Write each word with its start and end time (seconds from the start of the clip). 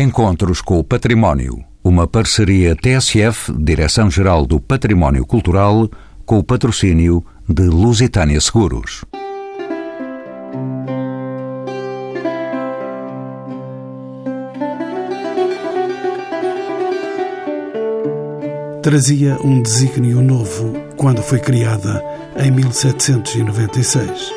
Encontros 0.00 0.62
com 0.62 0.78
o 0.78 0.82
Património. 0.82 1.62
Uma 1.84 2.06
parceria 2.06 2.74
TSF, 2.74 3.52
Direção-Geral 3.52 4.46
do 4.46 4.58
Património 4.58 5.26
Cultural, 5.26 5.90
com 6.24 6.38
o 6.38 6.42
patrocínio 6.42 7.22
de 7.46 7.64
Lusitânia 7.64 8.40
Seguros. 8.40 9.04
Trazia 18.82 19.36
um 19.44 19.60
desígnio 19.60 20.22
novo 20.22 20.72
quando 20.96 21.20
foi 21.22 21.40
criada 21.40 22.02
em 22.38 22.50
1796. 22.50 24.32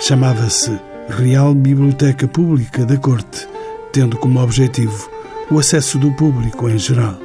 Chamava-se 0.00 0.78
Real 1.08 1.52
Biblioteca 1.56 2.28
Pública 2.28 2.86
da 2.86 2.96
Corte, 2.96 3.48
tendo 3.92 4.16
como 4.16 4.40
objetivo 4.40 5.10
o 5.50 5.58
acesso 5.58 5.98
do 5.98 6.12
público 6.12 6.68
em 6.68 6.78
geral. 6.78 7.18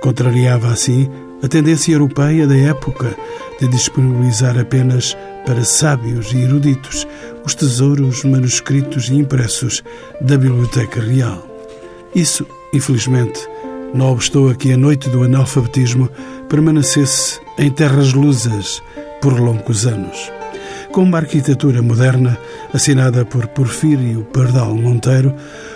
Contrariava 0.00 0.68
assim 0.68 1.08
a 1.42 1.48
tendência 1.48 1.92
europeia 1.92 2.46
da 2.46 2.56
época 2.56 3.16
de 3.60 3.68
disponibilizar 3.68 4.58
apenas 4.58 5.16
para 5.46 5.64
sábios 5.64 6.32
e 6.32 6.38
eruditos 6.38 7.06
os 7.44 7.54
tesouros 7.54 8.24
manuscritos 8.24 9.08
e 9.08 9.14
impressos 9.14 9.82
da 10.20 10.38
Biblioteca 10.38 11.00
Real. 11.00 11.46
Isso, 12.14 12.46
infelizmente, 12.72 13.40
não 13.94 14.12
obstou 14.12 14.50
a 14.50 14.54
que 14.54 14.72
a 14.72 14.76
noite 14.76 15.08
do 15.08 15.22
analfabetismo 15.22 16.08
permanecesse 16.48 17.40
em 17.58 17.70
terras 17.70 18.12
lusas 18.12 18.82
por 19.20 19.38
longos 19.38 19.86
anos. 19.86 20.30
Com 20.92 21.04
uma 21.04 21.18
arquitetura 21.18 21.80
moderna, 21.80 22.38
assinada 22.72 23.24
por 23.24 23.46
Porfírio 23.48 24.24
Pardal 24.32 24.74
Monteiro, 24.74 25.34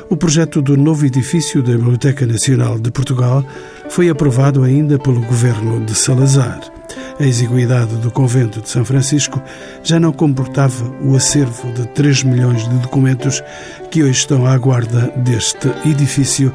o 0.08 0.16
projeto 0.16 0.62
do 0.62 0.76
novo 0.76 1.04
edifício 1.04 1.62
da 1.62 1.72
Biblioteca 1.72 2.24
Nacional 2.26 2.78
de 2.78 2.90
Portugal 2.90 3.44
foi 3.88 4.08
aprovado 4.08 4.62
ainda 4.62 4.98
pelo 4.98 5.20
governo 5.22 5.84
de 5.84 5.94
Salazar. 5.94 6.60
A 7.18 7.24
exiguidade 7.24 7.96
do 7.96 8.10
convento 8.10 8.60
de 8.60 8.68
São 8.68 8.84
Francisco 8.84 9.42
já 9.82 9.98
não 9.98 10.12
comportava 10.12 10.84
o 11.02 11.16
acervo 11.16 11.72
de 11.72 11.86
3 11.88 12.24
milhões 12.24 12.68
de 12.68 12.78
documentos 12.78 13.42
que 13.90 14.02
hoje 14.02 14.18
estão 14.20 14.46
à 14.46 14.56
guarda 14.58 15.12
deste 15.16 15.68
edifício 15.84 16.52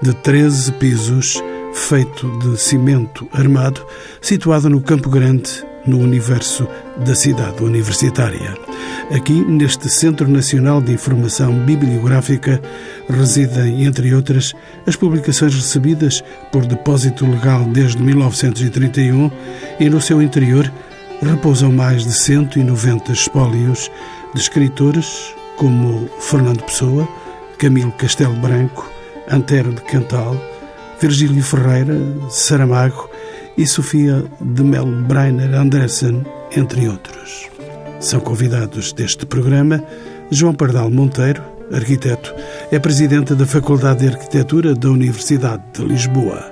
de 0.00 0.14
13 0.14 0.72
pisos, 0.72 1.42
feito 1.74 2.26
de 2.38 2.58
cimento 2.58 3.28
armado, 3.32 3.84
situado 4.20 4.70
no 4.70 4.80
Campo 4.80 5.10
Grande, 5.10 5.64
no 5.86 5.98
universo 5.98 6.66
da 7.04 7.14
cidade 7.14 7.62
universitária. 7.62 8.54
Aqui, 9.10 9.32
neste 9.32 9.88
Centro 9.88 10.28
Nacional 10.28 10.80
de 10.80 10.92
Informação 10.92 11.52
Bibliográfica, 11.64 12.60
residem, 13.08 13.84
entre 13.84 14.14
outras, 14.14 14.54
as 14.86 14.96
publicações 14.96 15.54
recebidas 15.54 16.24
por 16.50 16.64
depósito 16.64 17.26
legal 17.26 17.64
desde 17.64 18.02
1931 18.02 19.30
e, 19.78 19.90
no 19.90 20.00
seu 20.00 20.22
interior, 20.22 20.70
repousam 21.20 21.70
mais 21.72 22.04
de 22.04 22.12
190 22.12 23.12
espólios 23.12 23.90
de 24.34 24.40
escritores 24.40 25.34
como 25.56 26.08
Fernando 26.20 26.62
Pessoa, 26.62 27.08
Camilo 27.58 27.92
Castelo 27.92 28.34
Branco, 28.34 28.90
Antero 29.30 29.72
de 29.72 29.82
Cantal, 29.82 30.36
Virgílio 31.00 31.42
Ferreira, 31.42 31.94
Saramago 32.28 33.08
e 33.56 33.66
Sofia 33.66 34.24
de 34.40 34.62
Melo 34.62 35.02
Breiner 35.02 35.54
Andressen, 35.54 36.24
entre 36.56 36.88
outros. 36.88 37.48
São 38.00 38.20
convidados 38.20 38.92
deste 38.92 39.24
programa 39.24 39.82
João 40.30 40.54
Pardal 40.54 40.90
Monteiro, 40.90 41.42
arquiteto, 41.72 42.34
é 42.70 42.78
presidente 42.78 43.34
da 43.34 43.46
Faculdade 43.46 44.00
de 44.00 44.08
Arquitetura 44.08 44.74
da 44.74 44.90
Universidade 44.90 45.62
de 45.72 45.84
Lisboa. 45.84 46.44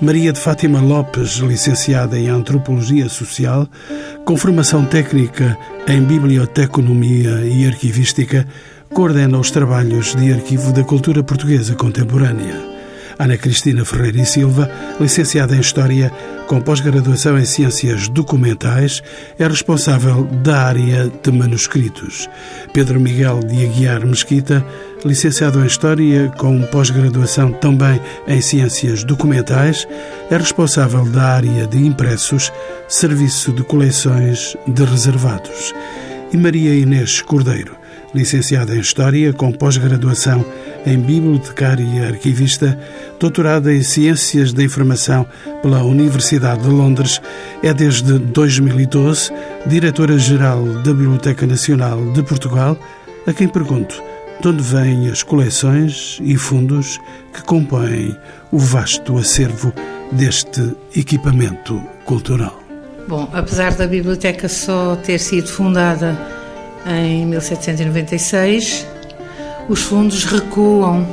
Maria 0.00 0.32
de 0.32 0.40
Fátima 0.40 0.80
Lopes, 0.80 1.36
licenciada 1.36 2.18
em 2.18 2.28
Antropologia 2.28 3.08
Social, 3.08 3.68
com 4.24 4.36
formação 4.36 4.84
técnica 4.84 5.56
em 5.86 6.02
Biblioteconomia 6.02 7.44
e 7.44 7.66
Arquivística, 7.66 8.46
coordena 8.92 9.38
os 9.38 9.50
trabalhos 9.50 10.14
de 10.14 10.32
arquivo 10.32 10.72
da 10.72 10.84
cultura 10.84 11.22
portuguesa 11.22 11.74
contemporânea. 11.74 12.71
Ana 13.22 13.38
Cristina 13.38 13.84
Ferreira 13.84 14.20
e 14.20 14.26
Silva, 14.26 14.68
licenciada 14.98 15.54
em 15.54 15.60
História, 15.60 16.10
com 16.48 16.60
pós-graduação 16.60 17.38
em 17.38 17.44
Ciências 17.44 18.08
Documentais, 18.08 19.00
é 19.38 19.46
responsável 19.46 20.24
da 20.42 20.62
área 20.62 21.08
de 21.22 21.30
manuscritos. 21.30 22.28
Pedro 22.74 22.98
Miguel 22.98 23.38
de 23.38 23.64
Aguiar 23.64 24.04
Mesquita, 24.04 24.66
licenciado 25.04 25.60
em 25.60 25.66
História, 25.66 26.32
com 26.36 26.62
pós-graduação 26.62 27.52
também 27.52 28.00
em 28.26 28.40
Ciências 28.40 29.04
Documentais, 29.04 29.86
é 30.28 30.36
responsável 30.36 31.04
da 31.04 31.22
área 31.22 31.68
de 31.68 31.78
impressos, 31.78 32.52
Serviço 32.88 33.52
de 33.52 33.62
Coleções 33.62 34.56
de 34.66 34.82
Reservados. 34.82 35.72
E 36.32 36.36
Maria 36.36 36.74
Inês 36.74 37.22
Cordeiro, 37.22 37.76
licenciada 38.14 38.74
em 38.74 38.80
História, 38.80 39.32
com 39.32 39.52
pós-graduação 39.52 40.44
em 40.84 40.98
Bibliotecária 40.98 41.82
e 41.84 42.04
Arquivista, 42.04 42.78
doutorada 43.18 43.72
em 43.72 43.82
Ciências 43.82 44.52
da 44.52 44.62
Informação 44.62 45.26
pela 45.62 45.82
Universidade 45.82 46.62
de 46.62 46.68
Londres, 46.68 47.20
é 47.62 47.72
desde 47.72 48.18
2012 48.18 49.30
diretora-geral 49.66 50.64
da 50.82 50.92
Biblioteca 50.92 51.46
Nacional 51.46 52.12
de 52.12 52.22
Portugal, 52.22 52.76
a 53.26 53.32
quem 53.32 53.48
pergunto 53.48 54.02
de 54.40 54.48
onde 54.48 54.62
vêm 54.62 55.08
as 55.08 55.22
coleções 55.22 56.18
e 56.20 56.36
fundos 56.36 56.98
que 57.32 57.42
compõem 57.42 58.16
o 58.50 58.58
vasto 58.58 59.16
acervo 59.16 59.72
deste 60.10 60.74
equipamento 60.96 61.80
cultural. 62.04 62.60
Bom, 63.08 63.28
apesar 63.32 63.74
da 63.74 63.86
biblioteca 63.86 64.48
só 64.48 64.96
ter 64.96 65.18
sido 65.18 65.48
fundada 65.48 66.18
em 66.86 67.26
1796, 67.26 68.86
os 69.68 69.80
fundos 69.82 70.24
recuam 70.24 71.06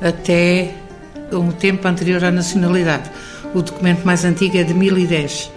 até 0.00 0.70
um 1.32 1.50
tempo 1.50 1.86
anterior 1.88 2.24
à 2.24 2.30
nacionalidade. 2.30 3.10
O 3.54 3.62
documento 3.62 4.04
mais 4.04 4.24
antigo 4.24 4.56
é 4.56 4.64
de 4.64 4.74
1010. 4.74 5.50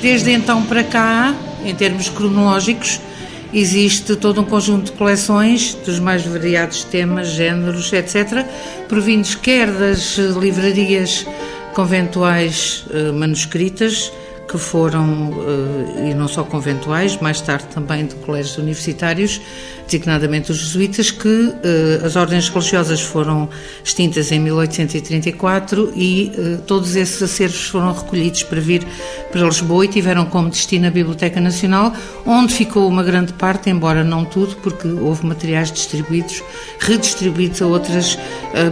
Desde 0.00 0.32
então 0.32 0.62
para 0.64 0.84
cá, 0.84 1.34
em 1.64 1.74
termos 1.74 2.08
cronológicos, 2.08 3.00
existe 3.52 4.16
todo 4.16 4.40
um 4.40 4.44
conjunto 4.44 4.86
de 4.86 4.92
coleções 4.92 5.74
dos 5.86 5.98
mais 5.98 6.24
variados 6.24 6.84
temas, 6.84 7.28
géneros, 7.28 7.92
etc., 7.92 8.44
provindos 8.88 9.34
quer 9.34 9.70
das 9.70 10.18
livrarias 10.18 11.26
conventuais 11.72 12.84
eh, 12.92 13.12
manuscritas, 13.12 14.12
que 14.48 14.58
foram, 14.58 15.32
eh, 15.98 16.10
e 16.10 16.14
não 16.14 16.28
só 16.28 16.44
conventuais, 16.44 17.18
mais 17.18 17.40
tarde 17.40 17.66
também 17.72 18.06
de 18.06 18.14
colégios 18.16 18.58
universitários, 18.58 19.40
designadamente 19.86 20.50
os 20.50 20.58
jesuítas, 20.58 21.10
que 21.10 21.52
eh, 21.62 22.00
as 22.04 22.16
ordens 22.16 22.48
religiosas 22.48 23.00
foram 23.00 23.48
extintas 23.82 24.30
em 24.32 24.38
1834 24.40 25.92
e 25.94 26.32
eh, 26.36 26.58
todos 26.66 26.96
esses 26.96 27.22
acervos 27.22 27.66
foram 27.68 27.92
recolhidos 27.92 28.42
para 28.42 28.60
vir 28.60 28.86
para 29.32 29.42
Lisboa 29.42 29.84
e 29.84 29.88
tiveram 29.88 30.26
como 30.26 30.48
destino 30.48 30.86
a 30.86 30.90
Biblioteca 30.90 31.40
Nacional, 31.40 31.92
onde 32.24 32.54
ficou 32.54 32.86
uma 32.88 33.02
grande 33.02 33.32
parte, 33.32 33.70
embora 33.70 34.04
não 34.04 34.24
tudo, 34.24 34.56
porque 34.56 34.86
houve 34.86 35.26
materiais 35.26 35.72
distribuídos, 35.72 36.42
redistribuídos 36.78 37.60
a 37.60 37.66
outras 37.66 38.18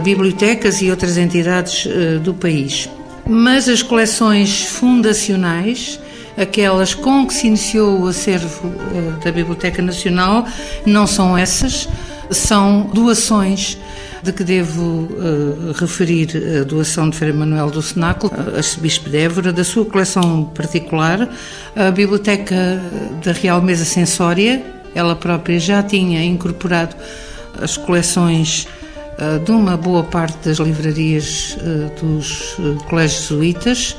bibliotecas 0.03 0.81
e 0.81 0.89
outras 0.89 1.17
entidades 1.17 1.87
do 2.23 2.33
país. 2.33 2.89
Mas 3.27 3.69
as 3.69 3.81
coleções 3.81 4.63
fundacionais, 4.65 5.99
aquelas 6.37 6.93
com 6.93 7.25
que 7.25 7.33
se 7.33 7.47
iniciou 7.47 8.01
o 8.01 8.07
acervo 8.07 8.71
eh, 8.93 9.23
da 9.23 9.31
Biblioteca 9.31 9.81
Nacional, 9.81 10.45
não 10.85 11.07
são 11.07 11.37
essas, 11.37 11.87
são 12.29 12.89
doações. 12.93 13.77
De 14.21 14.31
que 14.31 14.41
devo 14.41 14.81
uh, 14.81 15.73
referir 15.75 16.29
a 16.61 16.63
doação 16.63 17.09
de 17.09 17.17
Frei 17.17 17.33
Manuel 17.33 17.69
do 17.69 17.81
Cenáculo, 17.81 18.31
arcebispo 18.55 19.09
de 19.09 19.17
Évora, 19.17 19.51
da 19.51 19.65
sua 19.65 19.83
coleção 19.83 20.45
particular, 20.45 21.27
a 21.75 21.91
Biblioteca 21.91 22.81
da 23.21 23.33
Real 23.33 23.61
Mesa 23.61 23.83
Sensória, 23.83 24.63
ela 24.95 25.13
própria 25.13 25.59
já 25.59 25.83
tinha 25.83 26.23
incorporado 26.23 26.95
as 27.61 27.75
coleções 27.75 28.65
de 29.45 29.51
uma 29.51 29.77
boa 29.77 30.03
parte 30.03 30.49
das 30.49 30.57
livrarias 30.57 31.57
eh, 31.59 32.01
dos 32.01 32.55
eh, 32.59 32.83
colégios 32.89 33.21
jesuítas, 33.21 33.95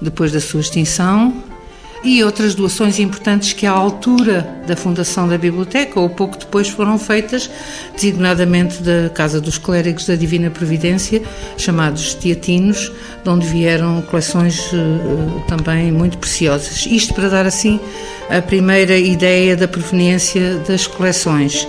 depois 0.00 0.32
da 0.32 0.40
sua 0.40 0.60
extinção, 0.60 1.32
e 2.04 2.22
outras 2.24 2.54
doações 2.54 2.98
importantes 2.98 3.52
que, 3.52 3.64
à 3.64 3.70
altura 3.70 4.62
da 4.66 4.74
fundação 4.74 5.28
da 5.28 5.38
biblioteca, 5.38 6.00
ou 6.00 6.10
pouco 6.10 6.36
depois, 6.36 6.68
foram 6.68 6.98
feitas, 6.98 7.48
designadamente 7.94 8.82
da 8.82 9.08
Casa 9.08 9.40
dos 9.40 9.56
Clérigos 9.56 10.06
da 10.06 10.16
Divina 10.16 10.50
Providência, 10.50 11.22
chamados 11.56 12.14
Teatinos, 12.14 12.90
de 13.22 13.30
onde 13.30 13.46
vieram 13.46 14.02
coleções 14.02 14.68
também 15.46 15.92
muito 15.92 16.18
preciosas. 16.18 16.86
Isto 16.86 17.14
para 17.14 17.28
dar, 17.28 17.46
assim, 17.46 17.78
a 18.28 18.42
primeira 18.42 18.98
ideia 18.98 19.56
da 19.56 19.68
proveniência 19.68 20.56
das 20.66 20.88
coleções. 20.88 21.68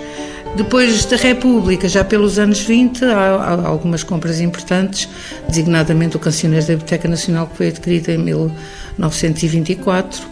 Depois 0.56 1.04
da 1.06 1.16
República, 1.16 1.88
já 1.88 2.04
pelos 2.04 2.38
anos 2.38 2.60
20, 2.60 3.04
há, 3.06 3.66
algumas 3.66 4.04
compras 4.04 4.40
importantes, 4.40 5.08
designadamente 5.48 6.16
o 6.16 6.20
Cancioneiro 6.20 6.64
da 6.64 6.74
Biblioteca 6.74 7.08
Nacional, 7.08 7.48
que 7.48 7.56
foi 7.56 7.66
adquirido 7.68 8.10
em 8.10 8.18
1924. 8.18 10.22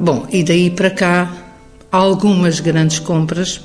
Bom, 0.00 0.28
e 0.30 0.44
daí 0.44 0.70
para 0.70 0.90
cá, 0.90 1.32
algumas 1.90 2.60
grandes 2.60 3.00
compras, 3.00 3.62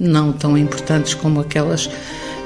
não 0.00 0.32
tão 0.32 0.56
importantes 0.56 1.12
como 1.12 1.40
aquelas 1.40 1.90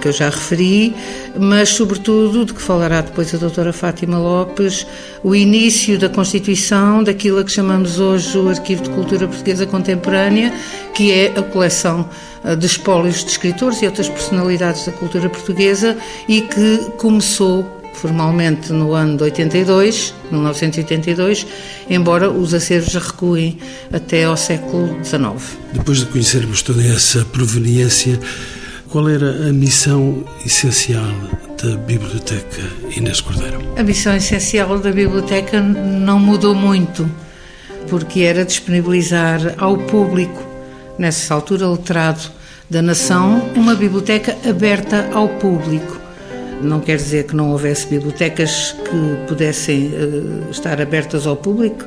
que 0.01 0.09
eu 0.09 0.13
já 0.13 0.29
referi, 0.29 0.95
mas 1.39 1.71
sobretudo 1.71 2.45
de 2.45 2.55
que 2.55 2.63
falará 2.63 3.01
depois 3.01 3.35
a 3.35 3.39
doutora 3.39 3.73
Fátima 3.73 4.19
Lopes, 4.19 4.87
o 5.23 5.35
início 5.35 5.99
da 5.99 6.09
constituição 6.09 7.03
daquilo 7.03 7.39
a 7.39 7.45
que 7.45 7.53
chamamos 7.53 7.99
hoje 7.99 8.37
o 8.39 8.49
Arquivo 8.49 8.83
de 8.83 8.91
Cultura 8.91 9.27
Portuguesa 9.27 9.67
Contemporânea, 9.67 10.53
que 10.95 11.13
é 11.13 11.33
a 11.37 11.43
coleção 11.43 12.09
eh, 12.45 12.57
de 12.57 12.67
espólios 12.67 13.25
de 13.25 13.31
escritores 13.31 13.83
e 13.83 13.87
outras 13.87 14.09
personalidades 14.09 14.87
da 14.87 14.93
cultura 14.93 15.29
portuguesa 15.29 15.97
e 16.29 16.43
que 16.43 16.79
começou 16.99 17.77
formalmente 17.97 18.73
no 18.73 18.93
ano 18.93 19.17
de 19.17 19.25
82, 19.25 20.15
1982, 20.31 21.47
embora 21.89 22.31
os 22.31 22.53
acervos 22.55 22.95
recuem 22.95 23.59
até 23.93 24.25
ao 24.25 24.37
século 24.37 25.03
XIX. 25.03 25.59
Depois 25.73 25.99
de 25.99 26.07
conhecermos 26.07 26.63
toda 26.63 26.83
essa 26.83 27.25
proveniência, 27.25 28.21
qual 28.91 29.09
era 29.09 29.49
a 29.49 29.53
missão 29.53 30.25
essencial 30.45 31.05
da 31.63 31.77
Biblioteca 31.77 32.63
Inês 32.97 33.21
Cordeiro? 33.21 33.59
A 33.77 33.83
missão 33.83 34.15
essencial 34.15 34.79
da 34.79 34.93
Biblioteca 34.93 35.61
não 35.61 36.19
mudou 36.19 36.55
muito, 36.55 37.09
porque 37.89 38.21
era 38.21 38.45
disponibilizar 38.45 39.55
ao 39.59 39.77
público, 39.77 40.43
nessa 40.99 41.35
altura 41.35 41.69
letrado 41.69 42.31
da 42.71 42.83
nação, 42.83 43.51
uma 43.55 43.75
biblioteca 43.75 44.37
aberta 44.49 45.09
ao 45.13 45.29
público. 45.29 46.01
Não 46.63 46.81
quer 46.81 46.97
dizer 46.97 47.27
que 47.27 47.37
não 47.37 47.53
houvesse 47.53 47.87
bibliotecas 47.87 48.73
que 48.73 49.29
pudessem 49.29 49.89
uh, 49.89 50.51
estar 50.51 50.81
abertas 50.81 51.27
ao 51.27 51.37
público, 51.37 51.85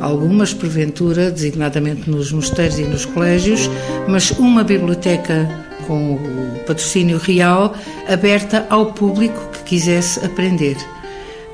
algumas, 0.00 0.54
porventura, 0.54 1.30
designadamente 1.30 2.08
nos 2.08 2.32
mosteiros 2.32 2.78
e 2.78 2.84
nos 2.84 3.04
colégios, 3.04 3.70
mas 4.08 4.30
uma 4.32 4.64
biblioteca 4.64 5.48
com 5.86 6.14
o 6.14 6.58
patrocínio 6.66 7.18
real, 7.18 7.74
aberta 8.08 8.66
ao 8.70 8.92
público 8.92 9.50
que 9.52 9.62
quisesse 9.62 10.24
aprender. 10.24 10.76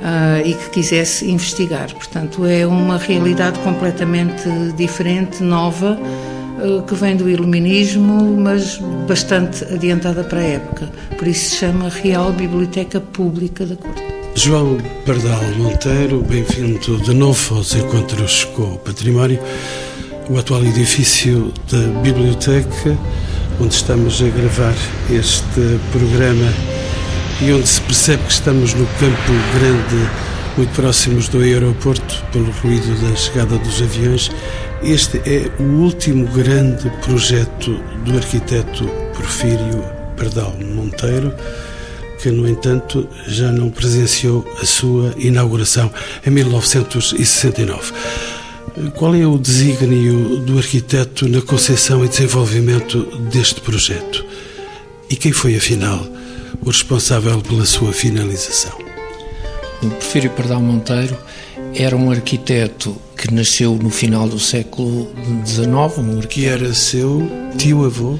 Uh, 0.03 0.45
e 0.45 0.55
que 0.55 0.71
quisesse 0.71 1.31
investigar. 1.31 1.95
Portanto, 1.95 2.45
é 2.45 2.67
uma 2.67 2.99
realidade 2.99 3.57
completamente 3.61 4.49
diferente, 4.77 5.45
nova, 5.45 5.97
uh, 5.97 6.83
que 6.83 6.95
vem 6.97 7.15
do 7.15 7.31
iluminismo, 7.31 8.37
mas 8.37 8.79
bastante 9.07 9.63
adiantada 9.63 10.25
para 10.25 10.41
a 10.41 10.45
época. 10.45 10.91
Por 11.17 11.29
isso 11.29 11.51
se 11.51 11.57
chama 11.59 11.89
Real 11.89 12.33
Biblioteca 12.33 12.99
Pública 13.01 13.65
da 13.65 13.77
Corte. 13.77 14.03
João 14.35 14.79
Pardal 15.07 15.43
Monteiro, 15.59 16.23
bem-vindo 16.23 16.97
de 17.03 17.15
novo 17.15 17.57
aos 17.57 17.75
Encontros 17.75 18.45
com 18.57 18.63
o 18.63 18.79
Património. 18.79 19.39
O 20.29 20.39
atual 20.39 20.65
edifício 20.65 21.53
da 21.71 22.01
Biblioteca 22.01 22.97
onde 23.63 23.75
estamos 23.75 24.21
a 24.21 24.29
gravar 24.29 24.75
este 25.09 25.79
programa 25.93 26.53
e 27.41 27.53
onde 27.53 27.69
se 27.69 27.81
percebe 27.83 28.25
que 28.25 28.33
estamos 28.33 28.75
no 28.75 28.85
Campo 28.99 29.33
Grande, 29.55 30.11
muito 30.57 30.75
próximos 30.75 31.29
do 31.29 31.39
aeroporto, 31.39 32.25
pelo 32.33 32.51
ruído 32.51 32.93
da 33.01 33.15
chegada 33.15 33.57
dos 33.59 33.81
aviões. 33.81 34.33
Este 34.83 35.19
é 35.19 35.49
o 35.61 35.83
último 35.85 36.27
grande 36.27 36.91
projeto 37.05 37.81
do 38.05 38.17
arquiteto 38.17 38.85
Porfírio 39.15 39.85
Pardal 40.17 40.57
Monteiro, 40.59 41.33
que, 42.21 42.33
no 42.33 42.49
entanto, 42.49 43.09
já 43.29 43.53
não 43.53 43.71
presenciou 43.71 44.45
a 44.61 44.67
sua 44.67 45.15
inauguração 45.17 45.89
em 46.27 46.31
1969. 46.31 47.93
Qual 48.97 49.15
é 49.15 49.27
o 49.27 49.37
desígnio 49.37 50.39
do 50.41 50.57
arquiteto 50.57 51.29
na 51.29 51.43
concepção 51.43 52.03
e 52.05 52.09
desenvolvimento 52.09 53.05
deste 53.31 53.61
projeto? 53.61 54.25
E 55.11 55.17
quem 55.17 55.31
foi, 55.31 55.55
afinal, 55.55 56.07
o 56.63 56.69
responsável 56.71 57.41
pela 57.43 57.67
sua 57.67 57.93
finalização? 57.93 58.73
O 59.83 59.91
Porfírio 59.91 60.31
Pardal 60.31 60.61
Monteiro 60.61 61.17
era 61.75 61.95
um 61.95 62.11
arquiteto 62.11 62.97
que 63.15 63.33
nasceu 63.33 63.75
no 63.75 63.91
final 63.91 64.27
do 64.27 64.39
século 64.39 65.13
XIX. 65.45 65.99
Um 65.99 66.21
que 66.21 66.47
era 66.47 66.73
seu 66.73 67.31
tio-avô? 67.59 68.19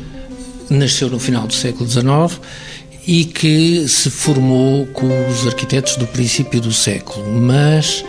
Nasceu 0.69 1.09
no 1.09 1.19
final 1.19 1.47
do 1.47 1.55
século 1.55 1.89
XIX 1.89 2.39
e 3.07 3.25
que 3.25 3.89
se 3.89 4.11
formou 4.11 4.87
com 4.89 5.09
os 5.29 5.47
arquitetos 5.47 5.97
do 5.97 6.07
princípio 6.07 6.61
do 6.61 6.73
século, 6.73 7.27
mas 7.41 8.05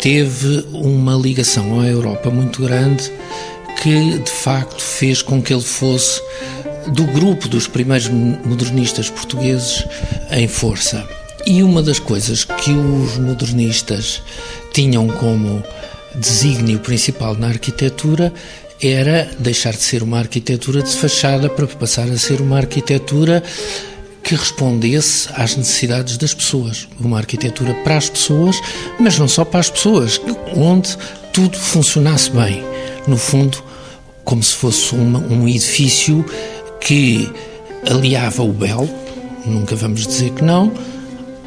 teve 0.00 0.64
uma 0.72 1.14
ligação 1.14 1.80
à 1.80 1.86
Europa 1.86 2.30
muito 2.30 2.62
grande 2.62 3.10
que 3.82 4.18
de 4.18 4.30
facto 4.30 4.80
fez 4.80 5.22
com 5.22 5.42
que 5.42 5.52
ele 5.52 5.62
fosse 5.62 6.20
do 6.88 7.04
grupo 7.04 7.48
dos 7.48 7.66
primeiros 7.66 8.08
modernistas 8.08 9.10
portugueses 9.10 9.84
em 10.30 10.46
força. 10.46 11.06
E 11.46 11.62
uma 11.62 11.82
das 11.82 11.98
coisas 11.98 12.44
que 12.44 12.70
os 12.70 13.18
modernistas 13.18 14.22
tinham 14.72 15.08
como 15.08 15.62
desígnio 16.14 16.78
principal 16.80 17.34
na 17.34 17.48
arquitetura 17.48 18.32
era 18.82 19.30
deixar 19.38 19.72
de 19.72 19.82
ser 19.82 20.02
uma 20.02 20.18
arquitetura 20.18 20.82
de 20.82 20.90
fachada 20.90 21.48
para 21.48 21.66
passar 21.66 22.08
a 22.08 22.18
ser 22.18 22.40
uma 22.40 22.58
arquitetura 22.58 23.42
que 24.24 24.34
respondesse 24.34 25.28
às 25.34 25.54
necessidades 25.54 26.16
das 26.16 26.32
pessoas. 26.32 26.88
Uma 26.98 27.18
arquitetura 27.18 27.74
para 27.84 27.98
as 27.98 28.08
pessoas, 28.08 28.60
mas 28.98 29.18
não 29.18 29.28
só 29.28 29.44
para 29.44 29.60
as 29.60 29.70
pessoas, 29.70 30.20
onde 30.56 30.96
tudo 31.32 31.58
funcionasse 31.58 32.30
bem. 32.30 32.64
No 33.06 33.18
fundo, 33.18 33.62
como 34.24 34.42
se 34.42 34.54
fosse 34.54 34.94
um 34.94 35.46
edifício 35.46 36.24
que 36.80 37.30
aliava 37.88 38.42
o 38.42 38.52
belo, 38.52 38.88
nunca 39.44 39.76
vamos 39.76 40.06
dizer 40.06 40.30
que 40.30 40.42
não, 40.42 40.72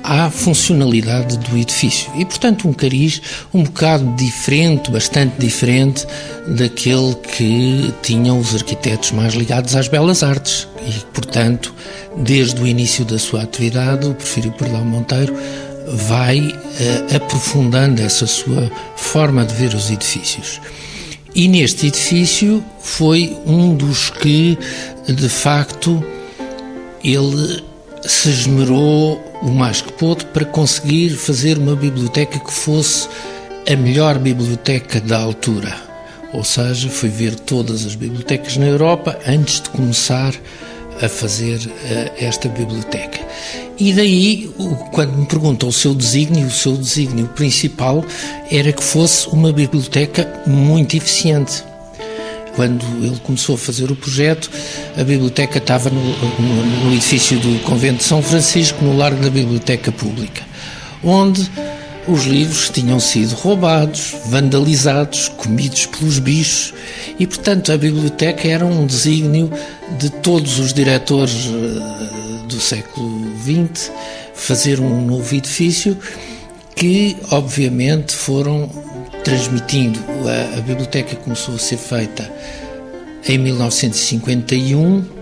à 0.03 0.29
funcionalidade 0.29 1.37
do 1.37 1.57
edifício. 1.57 2.09
E, 2.15 2.23
portanto, 2.23 2.67
um 2.67 2.73
cariz 2.73 3.21
um 3.53 3.63
bocado 3.63 4.15
diferente, 4.15 4.89
bastante 4.89 5.37
diferente 5.37 6.05
daquele 6.47 7.15
que 7.15 7.93
tinham 8.01 8.39
os 8.39 8.55
arquitetos 8.55 9.11
mais 9.11 9.33
ligados 9.33 9.75
às 9.75 9.87
belas 9.87 10.23
artes. 10.23 10.67
E, 10.87 10.93
portanto, 11.13 11.73
desde 12.17 12.61
o 12.61 12.67
início 12.67 13.05
da 13.05 13.19
sua 13.19 13.43
atividade, 13.43 14.07
o 14.07 14.13
Porfírio 14.13 14.51
Perdão 14.53 14.83
Monteiro 14.83 15.35
vai 15.87 16.39
uh, 16.39 17.15
aprofundando 17.15 18.01
essa 18.01 18.27
sua 18.27 18.69
forma 18.95 19.45
de 19.45 19.53
ver 19.53 19.73
os 19.73 19.89
edifícios. 19.89 20.59
E 21.33 21.47
neste 21.47 21.87
edifício 21.87 22.63
foi 22.81 23.37
um 23.45 23.75
dos 23.75 24.09
que, 24.09 24.57
de 25.07 25.29
facto, 25.29 26.03
ele 27.03 27.63
se 28.05 28.29
esmerou 28.29 29.23
o 29.41 29.49
mais 29.49 29.81
que 29.81 29.93
pôde 29.93 30.25
para 30.25 30.45
conseguir 30.45 31.11
fazer 31.11 31.57
uma 31.57 31.75
biblioteca 31.75 32.39
que 32.39 32.51
fosse 32.51 33.07
a 33.71 33.75
melhor 33.75 34.17
biblioteca 34.17 34.99
da 34.99 35.19
altura. 35.19 35.75
Ou 36.33 36.43
seja, 36.43 36.89
foi 36.89 37.09
ver 37.09 37.35
todas 37.35 37.85
as 37.85 37.95
bibliotecas 37.95 38.57
na 38.57 38.65
Europa 38.65 39.17
antes 39.25 39.61
de 39.61 39.69
começar 39.69 40.33
a 40.33 40.66
fazer 41.07 41.59
uh, 41.59 42.11
esta 42.17 42.49
biblioteca. 42.49 43.19
E 43.79 43.93
daí, 43.93 44.49
quando 44.91 45.15
me 45.15 45.25
perguntam 45.27 45.69
o 45.69 45.73
seu 45.73 45.93
desígnio, 45.93 46.47
o 46.47 46.51
seu 46.51 46.75
desígnio 46.75 47.27
principal 47.27 48.03
era 48.49 48.71
que 48.71 48.83
fosse 48.83 49.27
uma 49.29 49.53
biblioteca 49.53 50.43
muito 50.47 50.97
eficiente. 50.97 51.63
Quando 52.55 52.83
ele 53.03 53.19
começou 53.23 53.53
a 53.53 53.57
fazer 53.57 53.91
o 53.91 53.95
projeto, 53.95 54.49
a 54.97 55.03
biblioteca 55.03 55.59
estava 55.59 55.91
no, 55.91 56.01
no, 56.01 56.85
no 56.85 56.93
edifício 56.93 57.37
do 57.37 57.59
Convento 57.61 57.97
de 57.97 58.03
São 58.03 58.19
Francisco, 58.19 58.83
no 58.83 58.97
Largo 58.97 59.21
da 59.21 59.29
Biblioteca 59.29 59.91
Pública, 59.91 60.41
onde 61.03 61.47
os 62.07 62.25
livros 62.25 62.69
tinham 62.69 62.99
sido 62.99 63.35
roubados, 63.35 64.15
vandalizados, 64.25 65.29
comidos 65.29 65.85
pelos 65.85 66.19
bichos 66.19 66.73
e, 67.19 67.27
portanto, 67.27 67.71
a 67.71 67.77
biblioteca 67.77 68.47
era 68.47 68.65
um 68.65 68.85
desígnio 68.85 69.51
de 69.97 70.09
todos 70.09 70.59
os 70.59 70.73
diretores 70.73 71.47
eh, 71.47 72.47
do 72.47 72.59
século 72.59 73.21
XX 73.41 73.91
fazer 74.33 74.79
um 74.79 75.05
novo 75.05 75.35
edifício 75.35 75.97
que, 76.75 77.17
obviamente, 77.31 78.13
foram 78.15 78.69
transmitindo. 79.23 79.99
A, 80.25 80.57
a 80.57 80.61
biblioteca 80.61 81.15
começou 81.17 81.55
a 81.55 81.59
ser 81.59 81.77
feita 81.77 82.31
em 83.27 83.37
1951. 83.37 85.16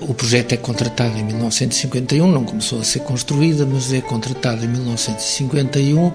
O 0.00 0.12
projeto 0.12 0.52
é 0.52 0.56
contratado 0.56 1.16
em 1.18 1.24
1951, 1.24 2.30
não 2.30 2.44
começou 2.44 2.80
a 2.80 2.84
ser 2.84 3.00
construída, 3.00 3.66
mas 3.66 3.92
é 3.92 4.00
contratado 4.00 4.64
em 4.64 4.68
1951, 4.68 6.12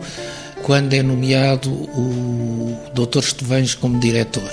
quando 0.64 0.94
é 0.94 1.02
nomeado 1.02 1.72
o 1.72 2.78
Dr. 2.94 3.20
Estevães 3.20 3.74
como 3.74 4.00
diretor. 4.00 4.50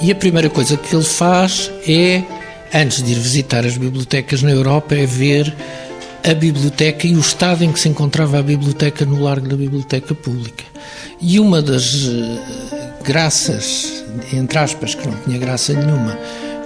E 0.00 0.10
a 0.10 0.14
primeira 0.14 0.50
coisa 0.50 0.76
que 0.76 0.94
ele 0.94 1.04
faz 1.04 1.70
é 1.86 2.22
antes 2.74 3.02
de 3.02 3.12
ir 3.12 3.18
visitar 3.18 3.64
as 3.66 3.76
bibliotecas 3.76 4.42
na 4.42 4.50
Europa, 4.50 4.94
é 4.94 5.06
ver 5.06 5.54
a 6.24 6.34
biblioteca 6.34 7.06
e 7.06 7.14
o 7.14 7.20
estado 7.20 7.64
em 7.64 7.72
que 7.72 7.80
se 7.80 7.88
encontrava 7.88 8.38
a 8.38 8.42
biblioteca 8.42 9.04
no 9.04 9.22
largo 9.22 9.48
da 9.48 9.56
biblioteca 9.56 10.14
pública. 10.14 10.64
E 11.20 11.38
uma 11.38 11.60
das 11.60 12.06
eh, 12.06 12.92
graças, 13.04 14.04
entre 14.32 14.58
aspas, 14.58 14.94
que 14.94 15.06
não 15.06 15.16
tinha 15.18 15.38
graça 15.38 15.72
nenhuma, 15.72 16.16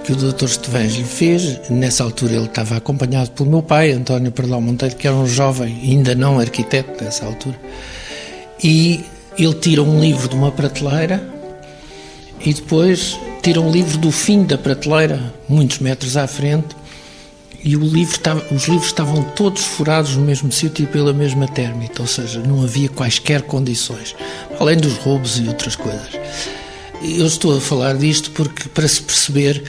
que 0.07 0.13
o 0.13 0.15
Dr. 0.15 0.45
Estevães 0.45 0.95
lhe 0.95 1.03
fez, 1.03 1.69
nessa 1.69 2.01
altura 2.01 2.37
ele 2.37 2.45
estava 2.45 2.77
acompanhado 2.77 3.29
pelo 3.31 3.49
meu 3.49 3.61
pai, 3.61 3.91
António 3.91 4.31
Perdão 4.31 4.61
Monteiro, 4.61 4.95
que 4.95 5.05
era 5.05 5.13
um 5.13 5.27
jovem, 5.27 5.77
ainda 5.83 6.15
não 6.15 6.39
arquiteto 6.39 7.03
nessa 7.03 7.25
altura, 7.25 7.59
e 8.63 9.03
ele 9.37 9.53
tira 9.55 9.83
um 9.83 9.99
livro 9.99 10.29
de 10.29 10.35
uma 10.35 10.49
prateleira 10.49 11.21
e 12.39 12.53
depois 12.53 13.19
tira 13.43 13.59
um 13.59 13.69
livro 13.69 13.97
do 13.97 14.09
fim 14.09 14.45
da 14.45 14.57
prateleira, 14.57 15.33
muitos 15.49 15.79
metros 15.79 16.15
à 16.15 16.25
frente, 16.25 16.73
e 17.61 17.75
livro 17.75 18.15
estava, 18.15 18.41
os 18.49 18.65
livros 18.69 18.87
estavam 18.87 19.21
todos 19.35 19.65
furados 19.65 20.15
no 20.15 20.23
mesmo 20.23 20.49
sítio 20.53 20.83
e 20.83 20.87
pela 20.87 21.11
mesma 21.11 21.49
térmita, 21.49 22.01
ou 22.01 22.07
seja, 22.07 22.39
não 22.39 22.63
havia 22.63 22.87
quaisquer 22.87 23.41
condições, 23.41 24.15
além 24.57 24.77
dos 24.77 24.93
roubos 24.99 25.37
e 25.37 25.49
outras 25.49 25.75
coisas. 25.75 26.17
Eu 27.01 27.25
estou 27.25 27.57
a 27.57 27.61
falar 27.61 27.95
disto 27.95 28.31
porque 28.31 28.67
para 28.69 28.87
se 28.87 29.01
perceber 29.01 29.63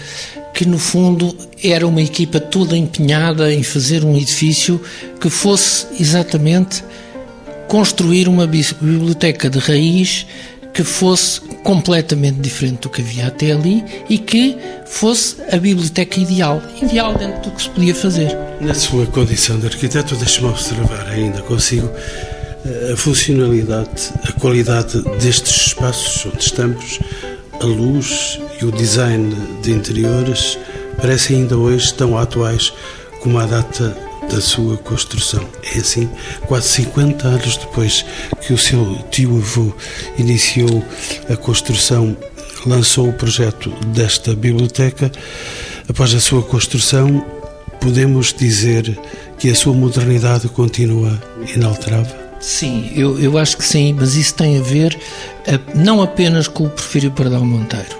que 0.54 0.64
no 0.64 0.78
fundo 0.78 1.36
era 1.62 1.86
uma 1.86 2.02
equipa 2.02 2.40
toda 2.40 2.76
empenhada 2.76 3.52
em 3.52 3.62
fazer 3.62 4.04
um 4.04 4.16
edifício 4.16 4.80
que 5.20 5.30
fosse 5.30 5.86
exatamente 6.00 6.82
construir 7.68 8.28
uma 8.28 8.46
biblioteca 8.46 9.50
de 9.50 9.58
raiz 9.58 10.26
que 10.72 10.82
fosse 10.82 11.40
completamente 11.62 12.40
diferente 12.40 12.82
do 12.82 12.88
que 12.88 13.02
havia 13.02 13.26
até 13.26 13.52
ali 13.52 13.84
e 14.08 14.16
que 14.16 14.56
fosse 14.86 15.36
a 15.50 15.56
biblioteca 15.56 16.20
ideal, 16.20 16.62
ideal 16.80 17.14
dentro 17.14 17.42
do 17.42 17.50
que 17.50 17.62
se 17.62 17.68
podia 17.70 17.94
fazer. 17.94 18.36
Na 18.60 18.74
sua 18.74 19.04
condição 19.06 19.58
de 19.58 19.66
arquiteto, 19.66 20.14
deixe-me 20.16 20.48
observar 20.48 21.08
ainda 21.08 21.42
consigo 21.42 21.90
a 22.92 22.96
funcionalidade, 22.96 24.12
a 24.24 24.32
qualidade 24.32 25.02
destes 25.20 25.68
espaços 25.68 26.26
onde 26.26 26.42
estamos, 26.42 26.98
a 27.60 27.64
luz 27.64 28.38
e 28.60 28.64
o 28.64 28.72
design 28.72 29.34
de 29.62 29.72
interiores 29.72 30.58
parecem 30.96 31.38
ainda 31.38 31.56
hoje 31.56 31.92
tão 31.94 32.18
atuais 32.18 32.72
como 33.20 33.38
a 33.38 33.46
data 33.46 33.96
da 34.30 34.40
sua 34.40 34.76
construção. 34.76 35.46
É 35.74 35.78
assim, 35.78 36.08
quase 36.46 36.68
50 36.68 37.26
anos 37.26 37.56
depois 37.56 38.04
que 38.40 38.52
o 38.52 38.58
seu 38.58 38.98
tio-avô 39.10 39.72
iniciou 40.18 40.84
a 41.28 41.36
construção, 41.36 42.16
lançou 42.66 43.08
o 43.08 43.12
projeto 43.12 43.70
desta 43.86 44.34
biblioteca. 44.34 45.10
Após 45.88 46.12
a 46.14 46.20
sua 46.20 46.42
construção, 46.42 47.24
podemos 47.80 48.34
dizer 48.34 48.98
que 49.38 49.48
a 49.50 49.54
sua 49.54 49.72
modernidade 49.72 50.48
continua 50.48 51.20
inalterável? 51.54 52.27
Sim, 52.40 52.92
eu, 52.94 53.18
eu 53.18 53.36
acho 53.36 53.56
que 53.56 53.64
sim, 53.64 53.92
mas 53.92 54.14
isso 54.14 54.34
tem 54.34 54.58
a 54.58 54.62
ver 54.62 54.96
eh, 55.46 55.58
não 55.74 56.00
apenas 56.00 56.46
com 56.46 56.64
o 56.64 56.70
Porfírio 56.70 57.10
Pardal 57.10 57.44
Monteiro. 57.44 57.98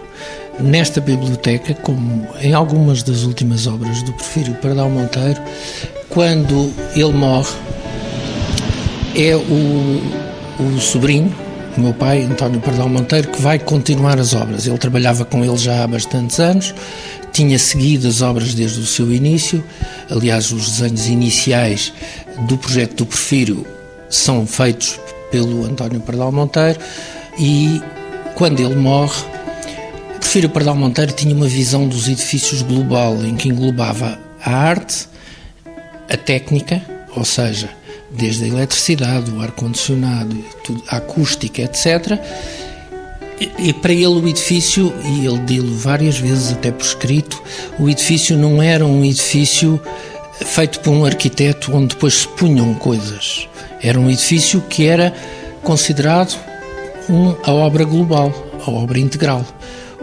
Nesta 0.60 1.00
biblioteca, 1.00 1.74
como 1.74 2.26
em 2.40 2.52
algumas 2.52 3.02
das 3.02 3.22
últimas 3.22 3.66
obras 3.66 4.02
do 4.02 4.12
Porfírio 4.12 4.54
Pardal 4.54 4.90
Monteiro, 4.90 5.40
quando 6.08 6.72
ele 6.94 7.12
morre, 7.12 7.52
é 9.16 9.34
o, 9.34 10.02
o 10.60 10.80
sobrinho, 10.80 11.34
o 11.76 11.80
meu 11.80 11.94
pai, 11.94 12.22
António 12.22 12.60
Pardal 12.60 12.88
Monteiro, 12.88 13.28
que 13.28 13.42
vai 13.42 13.58
continuar 13.58 14.18
as 14.18 14.34
obras. 14.34 14.66
Ele 14.66 14.78
trabalhava 14.78 15.24
com 15.24 15.44
ele 15.44 15.56
já 15.56 15.82
há 15.82 15.86
bastantes 15.86 16.38
anos, 16.38 16.74
tinha 17.32 17.58
seguido 17.58 18.06
as 18.06 18.22
obras 18.22 18.54
desde 18.54 18.80
o 18.80 18.86
seu 18.86 19.12
início. 19.12 19.64
Aliás, 20.08 20.52
os 20.52 20.78
desenhos 20.78 21.08
iniciais 21.08 21.92
do 22.48 22.56
projeto 22.56 22.98
do 22.98 23.06
Porfírio 23.06 23.66
são 24.08 24.46
feitos 24.46 24.98
pelo 25.30 25.64
António 25.64 26.00
Pardal 26.00 26.32
Monteiro 26.32 26.78
e 27.38 27.80
quando 28.34 28.60
ele 28.60 28.74
morre, 28.74 29.20
Porfírio 30.20 30.50
Pardal 30.50 30.74
Monteiro 30.74 31.12
tinha 31.12 31.34
uma 31.34 31.48
visão 31.48 31.88
dos 31.88 32.06
edifícios 32.06 32.62
global, 32.62 33.16
em 33.24 33.34
que 33.34 33.48
englobava 33.48 34.18
a 34.44 34.54
arte, 34.54 35.08
a 36.08 36.16
técnica, 36.16 36.82
ou 37.16 37.24
seja, 37.24 37.70
desde 38.10 38.44
a 38.44 38.48
eletricidade, 38.48 39.30
o 39.30 39.40
ar-condicionado, 39.40 40.36
a 40.88 40.98
acústica, 40.98 41.62
etc. 41.62 42.18
E, 43.40 43.68
e, 43.70 43.72
para 43.72 43.92
ele 43.92 44.06
o 44.06 44.28
edifício, 44.28 44.92
e 45.04 45.26
ele 45.26 45.38
disse 45.40 45.66
várias 45.76 46.18
vezes 46.18 46.52
até 46.52 46.70
por 46.70 46.84
escrito, 46.84 47.42
o 47.78 47.88
edifício 47.88 48.36
não 48.36 48.62
era 48.62 48.84
um 48.84 49.04
edifício 49.04 49.80
feito 50.44 50.80
por 50.80 50.90
um 50.90 51.04
arquiteto 51.04 51.74
onde 51.74 51.94
depois 51.94 52.14
se 52.14 52.28
punham 52.28 52.74
coisas. 52.74 53.48
Era 53.82 53.98
um 53.98 54.10
edifício 54.10 54.60
que 54.62 54.86
era 54.86 55.14
considerado 55.62 56.36
um, 57.08 57.34
a 57.42 57.52
obra 57.52 57.84
global, 57.84 58.32
a 58.66 58.70
obra 58.70 58.98
integral. 58.98 59.44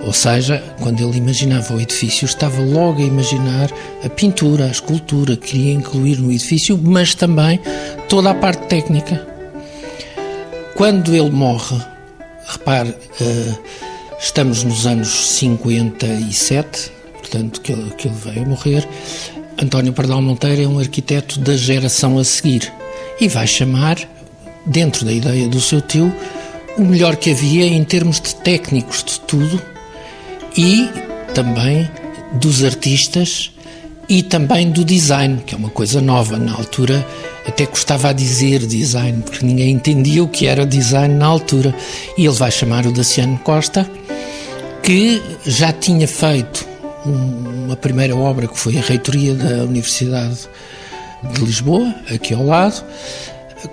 Ou 0.05 0.13
seja, 0.13 0.63
quando 0.81 1.01
ele 1.01 1.17
imaginava 1.17 1.73
o 1.73 1.81
edifício, 1.81 2.25
estava 2.25 2.61
logo 2.61 3.01
a 3.01 3.05
imaginar 3.05 3.69
a 4.03 4.09
pintura, 4.09 4.65
a 4.65 4.69
escultura, 4.69 5.35
queria 5.35 5.73
incluir 5.73 6.19
no 6.19 6.31
edifício, 6.31 6.79
mas 6.81 7.15
também 7.15 7.59
toda 8.07 8.31
a 8.31 8.35
parte 8.35 8.67
técnica. 8.67 9.25
Quando 10.75 11.15
ele 11.15 11.31
morre, 11.31 11.77
repare, 12.45 12.89
uh, 12.89 13.59
estamos 14.19 14.63
nos 14.63 14.85
anos 14.85 15.07
57, 15.07 16.91
portanto, 17.13 17.61
que 17.61 17.71
ele, 17.71 17.89
que 17.91 18.07
ele 18.07 18.15
veio 18.15 18.43
a 18.43 18.49
morrer. 18.49 18.87
António 19.61 19.93
Pardal 19.93 20.21
Monteiro 20.21 20.61
é 20.61 20.67
um 20.67 20.77
arquiteto 20.77 21.39
da 21.39 21.55
geração 21.55 22.19
a 22.19 22.23
seguir 22.23 22.71
e 23.19 23.27
vai 23.27 23.47
chamar, 23.47 23.97
dentro 24.65 25.05
da 25.05 25.11
ideia 25.11 25.47
do 25.47 25.61
seu 25.61 25.81
tio, 25.81 26.13
o 26.77 26.81
melhor 26.81 27.15
que 27.15 27.31
havia 27.31 27.65
em 27.65 27.83
termos 27.83 28.19
de 28.19 28.35
técnicos 28.35 29.03
de 29.03 29.19
tudo 29.21 29.61
e 30.57 30.89
também 31.33 31.89
dos 32.33 32.63
artistas 32.63 33.51
e 34.07 34.21
também 34.21 34.69
do 34.69 34.83
design, 34.83 35.41
que 35.45 35.55
é 35.55 35.57
uma 35.57 35.69
coisa 35.69 36.01
nova. 36.01 36.37
Na 36.37 36.53
altura 36.53 37.05
até 37.47 37.65
custava 37.65 38.09
a 38.09 38.13
dizer 38.13 38.65
design, 38.65 39.21
porque 39.23 39.45
ninguém 39.45 39.71
entendia 39.71 40.23
o 40.23 40.27
que 40.27 40.47
era 40.47 40.65
design 40.65 41.15
na 41.15 41.25
altura. 41.25 41.73
E 42.17 42.25
ele 42.25 42.35
vai 42.35 42.51
chamar 42.51 42.85
o 42.85 42.91
Daciano 42.91 43.37
Costa, 43.39 43.89
que 44.83 45.21
já 45.45 45.71
tinha 45.71 46.07
feito 46.07 46.67
uma 47.05 47.75
primeira 47.75 48.15
obra 48.15 48.47
que 48.47 48.57
foi 48.57 48.77
a 48.77 48.81
reitoria 48.81 49.33
da 49.33 49.63
Universidade 49.63 50.47
de 51.33 51.41
Lisboa, 51.43 51.93
aqui 52.13 52.33
ao 52.33 52.45
lado, 52.45 52.83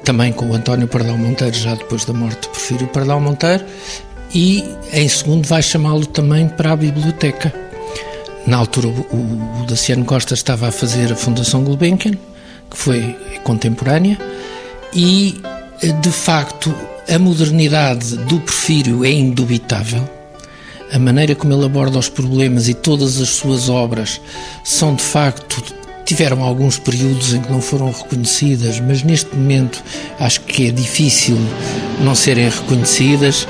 também 0.05 0.33
com 0.33 0.47
o 0.51 0.55
António 0.55 0.89
Pardal 0.89 1.19
Monteiro, 1.19 1.55
já 1.57 1.75
depois 1.75 2.05
da 2.05 2.13
morte 2.13 2.43
de 2.43 2.49
Porfírio 2.49 2.87
Pardal 2.89 3.21
Monteiro, 3.21 3.65
e, 4.35 4.65
em 4.93 5.09
segundo, 5.09 5.47
vai 5.47 5.63
chamá-lo 5.63 6.07
também 6.07 6.49
para 6.49 6.73
a 6.73 6.77
biblioteca. 6.77 7.53
Na 8.47 8.57
altura, 8.57 8.89
o, 8.89 9.63
o 9.63 9.67
Daciano 9.67 10.05
Costa 10.05 10.35
estava 10.35 10.69
a 10.69 10.73
fazer 10.73 11.13
a 11.13 11.17
Fundação 11.17 11.63
Gulbenkian, 11.63 12.13
que 12.71 12.77
foi 12.77 13.17
contemporânea, 13.45 14.19
e, 14.95 15.41
de 16.01 16.11
facto, 16.11 16.75
a 17.13 17.19
modernidade 17.19 18.17
do 18.17 18.41
Porfírio 18.41 19.05
é 19.05 19.11
indubitável. 19.11 20.09
A 20.93 20.99
maneira 20.99 21.35
como 21.35 21.53
ele 21.55 21.65
aborda 21.65 21.99
os 21.99 22.09
problemas 22.09 22.69
e 22.69 22.75
todas 22.75 23.21
as 23.21 23.31
suas 23.31 23.69
obras 23.69 24.21
são, 24.63 24.95
de 24.95 25.03
facto, 25.03 25.63
Tiveram 26.05 26.43
alguns 26.43 26.79
períodos 26.79 27.33
em 27.33 27.41
que 27.41 27.51
não 27.51 27.61
foram 27.61 27.91
reconhecidas, 27.91 28.81
mas 28.81 29.03
neste 29.03 29.35
momento 29.35 29.83
acho 30.19 30.41
que 30.43 30.69
é 30.69 30.71
difícil 30.71 31.39
não 32.01 32.15
serem 32.15 32.49
reconhecidas 32.49 33.47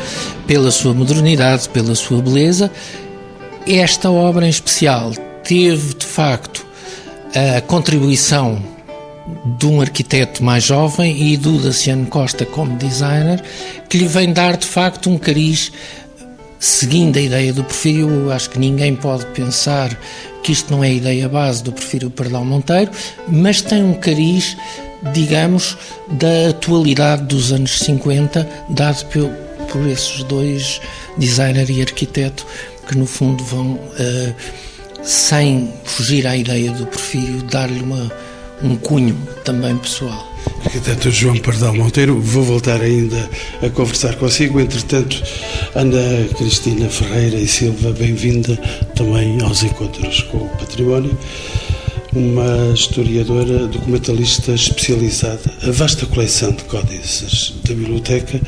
pela 0.47 0.71
sua 0.71 0.93
modernidade, 0.95 1.69
pela 1.71 1.95
sua 1.95 2.21
beleza. 2.21 2.71
Esta 3.67 4.11
obra 4.11 4.47
em 4.47 4.51
especial 4.51 5.13
teve, 5.43 5.95
de 5.95 6.07
facto, 6.07 6.67
a 7.57 7.61
contribuição 7.63 8.63
de 9.45 9.67
um 9.67 9.81
arquiteto 9.81 10.43
mais 10.43 10.65
jovem 10.65 11.33
e 11.33 11.37
do 11.37 11.59
Daciano 11.59 12.07
Costa 12.07 12.45
como 12.45 12.77
designer, 12.77 13.43
que 13.89 13.99
lhe 13.99 14.09
vem 14.09 14.33
dar, 14.33 14.57
de 14.57 14.67
facto, 14.67 15.09
um 15.09 15.19
cariz 15.19 15.73
seguindo 16.63 17.17
a 17.17 17.21
ideia 17.21 17.53
do 17.53 17.65
perfil, 17.65 18.31
acho 18.31 18.49
que 18.51 18.59
ninguém 18.59 18.95
pode 18.95 19.27
pensar 19.27 19.99
que 20.45 20.53
isto 20.53 20.73
não 20.73 20.85
é 20.85 20.87
a 20.87 20.93
ideia 20.93 21.29
base 21.29 21.61
do 21.61 21.73
Porfírio 21.73 22.09
Pardal 22.09 22.45
Monteiro, 22.45 22.89
mas 23.27 23.61
tem 23.61 23.83
um 23.83 23.95
cariz, 23.95 24.57
digamos, 25.13 25.77
da 26.09 26.51
atualidade 26.51 27.25
dos 27.25 27.53
anos 27.53 27.81
50, 27.81 28.49
dado 28.69 29.05
por, 29.07 29.29
por 29.73 29.89
esses 29.89 30.23
dois, 30.23 30.81
designer 31.19 31.69
e 31.69 31.81
arquiteto, 31.81 32.47
que 32.87 32.97
no 32.97 33.07
fundo 33.07 33.43
vão, 33.43 33.73
uh, 33.73 34.35
sem 35.03 35.69
fugir 35.83 36.29
à 36.29 36.37
ideia 36.37 36.71
do 36.71 36.87
Porfírio, 36.87 37.43
dar-lhe 37.43 37.83
um 38.63 38.77
cunho 38.77 39.19
também 39.45 39.77
pessoal. 39.79 40.32
Arquiteto 40.65 41.11
João 41.11 41.37
Pardal 41.39 41.75
Monteiro, 41.75 42.21
vou 42.21 42.43
voltar 42.43 42.81
ainda 42.81 43.29
a 43.63 43.69
conversar 43.69 44.15
consigo. 44.17 44.61
Entretanto, 44.61 45.23
Ana 45.75 46.27
Cristina 46.37 46.89
Ferreira 46.89 47.37
e 47.37 47.47
Silva, 47.47 47.93
bem-vinda 47.93 48.57
também 48.95 49.41
aos 49.43 49.63
Encontros 49.63 50.23
com 50.23 50.39
o 50.39 50.49
Património. 50.59 51.19
Uma 52.15 52.73
historiadora 52.75 53.67
documentalista 53.67 54.53
especializada. 54.53 55.53
A 55.67 55.71
vasta 55.71 56.07
coleção 56.07 56.53
de 56.53 56.65
códices 56.65 57.55
da 57.65 57.75
biblioteca 57.75 58.41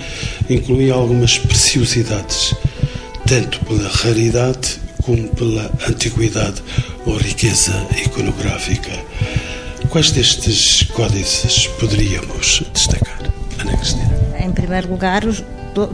inclui 0.48 0.90
algumas 0.90 1.38
preciosidades, 1.38 2.54
tanto 3.26 3.58
pela 3.64 3.88
raridade 3.88 4.80
como 5.02 5.28
pela 5.28 5.70
antiguidade 5.88 6.62
ou 7.06 7.16
riqueza 7.16 7.72
iconográfica. 8.04 8.92
Quais 9.94 10.10
destes 10.10 10.82
códices 10.92 11.68
poderíamos 11.78 12.64
destacar, 12.72 13.16
Ana 13.60 13.76
Cristina? 13.76 14.10
Em 14.40 14.50
primeiro 14.50 14.88
lugar, 14.88 15.24
os, 15.24 15.44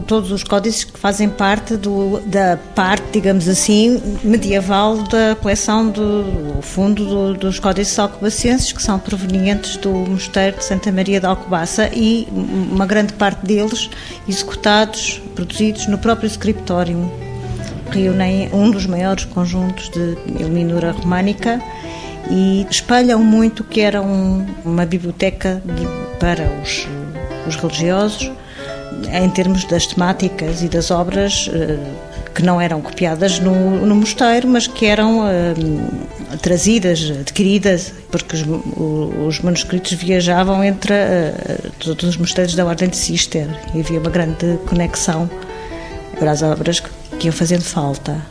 todos 0.07 0.31
os 0.31 0.43
códices 0.43 0.85
que 0.85 0.97
fazem 0.97 1.29
parte 1.29 1.77
do, 1.77 2.19
da 2.21 2.57
parte, 2.73 3.03
digamos 3.13 3.47
assim, 3.47 4.01
medieval 4.23 4.97
da 5.03 5.35
coleção 5.35 5.87
do 5.87 6.63
fundo 6.63 7.05
do, 7.05 7.33
dos 7.35 7.59
códices 7.59 7.99
alcobacenses, 7.99 8.71
que 8.71 8.81
são 8.81 8.97
provenientes 8.97 9.77
do 9.77 9.91
Mosteiro 9.91 10.57
de 10.57 10.63
Santa 10.63 10.91
Maria 10.91 11.19
de 11.19 11.27
Alcobaça 11.27 11.87
e 11.93 12.27
uma 12.31 12.87
grande 12.87 13.13
parte 13.13 13.45
deles 13.45 13.87
executados, 14.27 15.21
produzidos 15.35 15.85
no 15.85 15.99
próprio 15.99 16.27
scriptorium. 16.27 17.07
Reúnem 17.91 18.49
um 18.51 18.71
dos 18.71 18.87
maiores 18.87 19.25
conjuntos 19.25 19.89
de 19.89 20.17
iluminura 20.39 20.91
românica 20.91 21.61
e 22.31 22.65
espelham 22.69 23.21
muito 23.21 23.63
que 23.63 23.81
era 23.81 24.01
um, 24.01 24.47
uma 24.63 24.85
biblioteca 24.85 25.61
de, 25.65 25.85
para 26.17 26.49
os, 26.63 26.87
os, 27.45 27.55
religiosos 27.57 28.31
em 29.11 29.29
termos 29.29 29.65
das 29.65 29.85
temáticas 29.85 30.63
e 30.63 30.69
das 30.69 30.91
obras 30.91 31.49
eh, 31.53 31.77
que 32.33 32.41
não 32.43 32.61
eram 32.61 32.81
copiadas 32.81 33.39
no, 33.39 33.85
no 33.85 33.95
mosteiro, 33.95 34.47
mas 34.47 34.67
que 34.67 34.85
eram 34.85 35.27
eh, 35.27 35.53
trazidas, 36.41 37.11
adquiridas, 37.19 37.93
porque 38.09 38.37
os, 38.37 38.45
os, 39.27 39.39
manuscritos 39.41 39.91
viajavam 39.93 40.63
entre 40.63 40.93
eh, 40.93 41.33
todos 41.79 42.03
os 42.05 42.17
mosteiros 42.17 42.55
da 42.55 42.65
Ordem 42.65 42.87
de 42.87 42.95
Cister 42.95 43.47
e 43.73 43.81
havia 43.81 43.99
uma 43.99 44.09
grande 44.09 44.57
conexão 44.67 45.29
para 46.17 46.31
as 46.31 46.41
obras 46.41 46.79
que, 46.79 46.89
que 47.19 47.27
iam 47.27 47.33
fazendo 47.33 47.63
falta. 47.63 48.21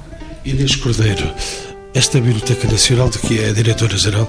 Inês 0.45 0.77
Cordeiro, 0.77 1.35
esta 1.95 2.21
Biblioteca 2.21 2.69
Nacional, 2.71 3.09
de 3.09 3.19
que 3.19 3.41
é 3.41 3.51
a 3.51 3.53
diretora-geral, 3.53 4.29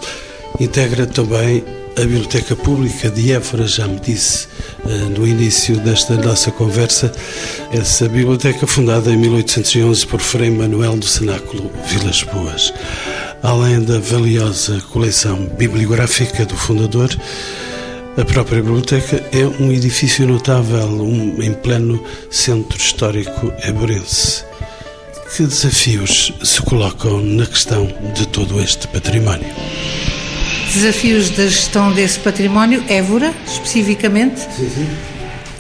integra 0.60 1.06
também 1.06 1.64
a 1.98 2.02
Biblioteca 2.02 2.56
Pública 2.56 3.10
de 3.10 3.34
Évora, 3.34 3.68
já 3.68 3.88
me 3.88 4.00
disse 4.00 4.48
eh, 4.86 4.90
no 5.18 5.28
início 5.28 5.78
desta 5.78 6.16
nossa 6.16 6.50
conversa, 6.52 7.12
essa 7.72 8.08
biblioteca 8.08 8.66
fundada 8.66 9.12
em 9.12 9.18
1811 9.18 10.08
por 10.08 10.22
Frei 10.22 10.50
Manuel 10.50 10.96
do 10.96 11.06
Cenáculo 11.06 11.72
Vilas 11.88 12.24
Boas. 12.24 12.74
Além 13.44 13.82
da 13.84 14.00
valiosa 14.00 14.80
coleção 14.92 15.46
bibliográfica 15.58 16.46
do 16.46 16.56
fundador, 16.56 17.10
a 18.18 18.26
própria 18.26 18.62
biblioteca 18.62 19.24
é 19.32 19.46
um 19.62 19.72
edifício 19.72 20.28
notável, 20.28 20.88
um, 20.88 21.42
em 21.42 21.54
pleno 21.54 22.04
centro 22.30 22.78
histórico 22.78 23.54
eborense. 23.66 24.44
Que 25.36 25.44
desafios 25.44 26.34
se 26.44 26.62
colocam 26.62 27.22
na 27.22 27.46
questão 27.46 27.88
de 28.14 28.28
todo 28.28 28.62
este 28.62 28.86
património? 28.90 29.48
Desafios 30.74 31.30
da 31.30 31.46
gestão 31.46 31.94
desse 31.94 32.20
património, 32.20 32.84
Évora, 32.90 33.34
especificamente? 33.46 34.42
Sim, 34.42 34.70
sim. 34.70 34.88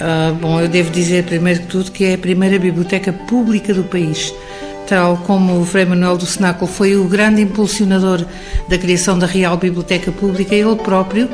Uh, 0.01 0.35
bom, 0.35 0.59
eu 0.59 0.67
devo 0.67 0.91
dizer 0.91 1.23
primeiro 1.23 1.61
que 1.61 1.67
tudo 1.67 1.89
que 1.89 2.03
é 2.03 2.15
a 2.15 2.17
primeira 2.17 2.59
biblioteca 2.59 3.13
pública 3.13 3.73
do 3.73 3.83
país. 3.85 4.33
Tal 4.89 5.15
como 5.19 5.61
o 5.61 5.65
Frei 5.65 5.85
Manuel 5.85 6.17
do 6.17 6.25
Cenáculo 6.25 6.69
foi 6.69 6.97
o 6.97 7.05
grande 7.05 7.41
impulsionador 7.41 8.25
da 8.67 8.77
criação 8.77 9.17
da 9.17 9.25
Real 9.25 9.55
Biblioteca 9.55 10.11
Pública, 10.11 10.53
ele 10.53 10.75
próprio, 10.75 11.29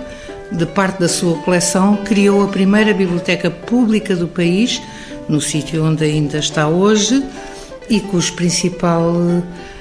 de 0.51 0.65
parte 0.67 0.99
da 0.99 1.09
sua 1.09 1.37
coleção, 1.39 1.97
criou 2.05 2.43
a 2.43 2.47
primeira 2.47 2.93
biblioteca 2.93 3.49
pública 3.49 4.15
do 4.15 4.27
país, 4.27 4.79
no 5.27 5.41
sítio 5.41 5.83
onde 5.83 6.03
ainda 6.03 6.37
está 6.37 6.67
hoje, 6.67 7.23
e 7.89 7.99
cujo 7.99 8.33
principal 8.33 9.13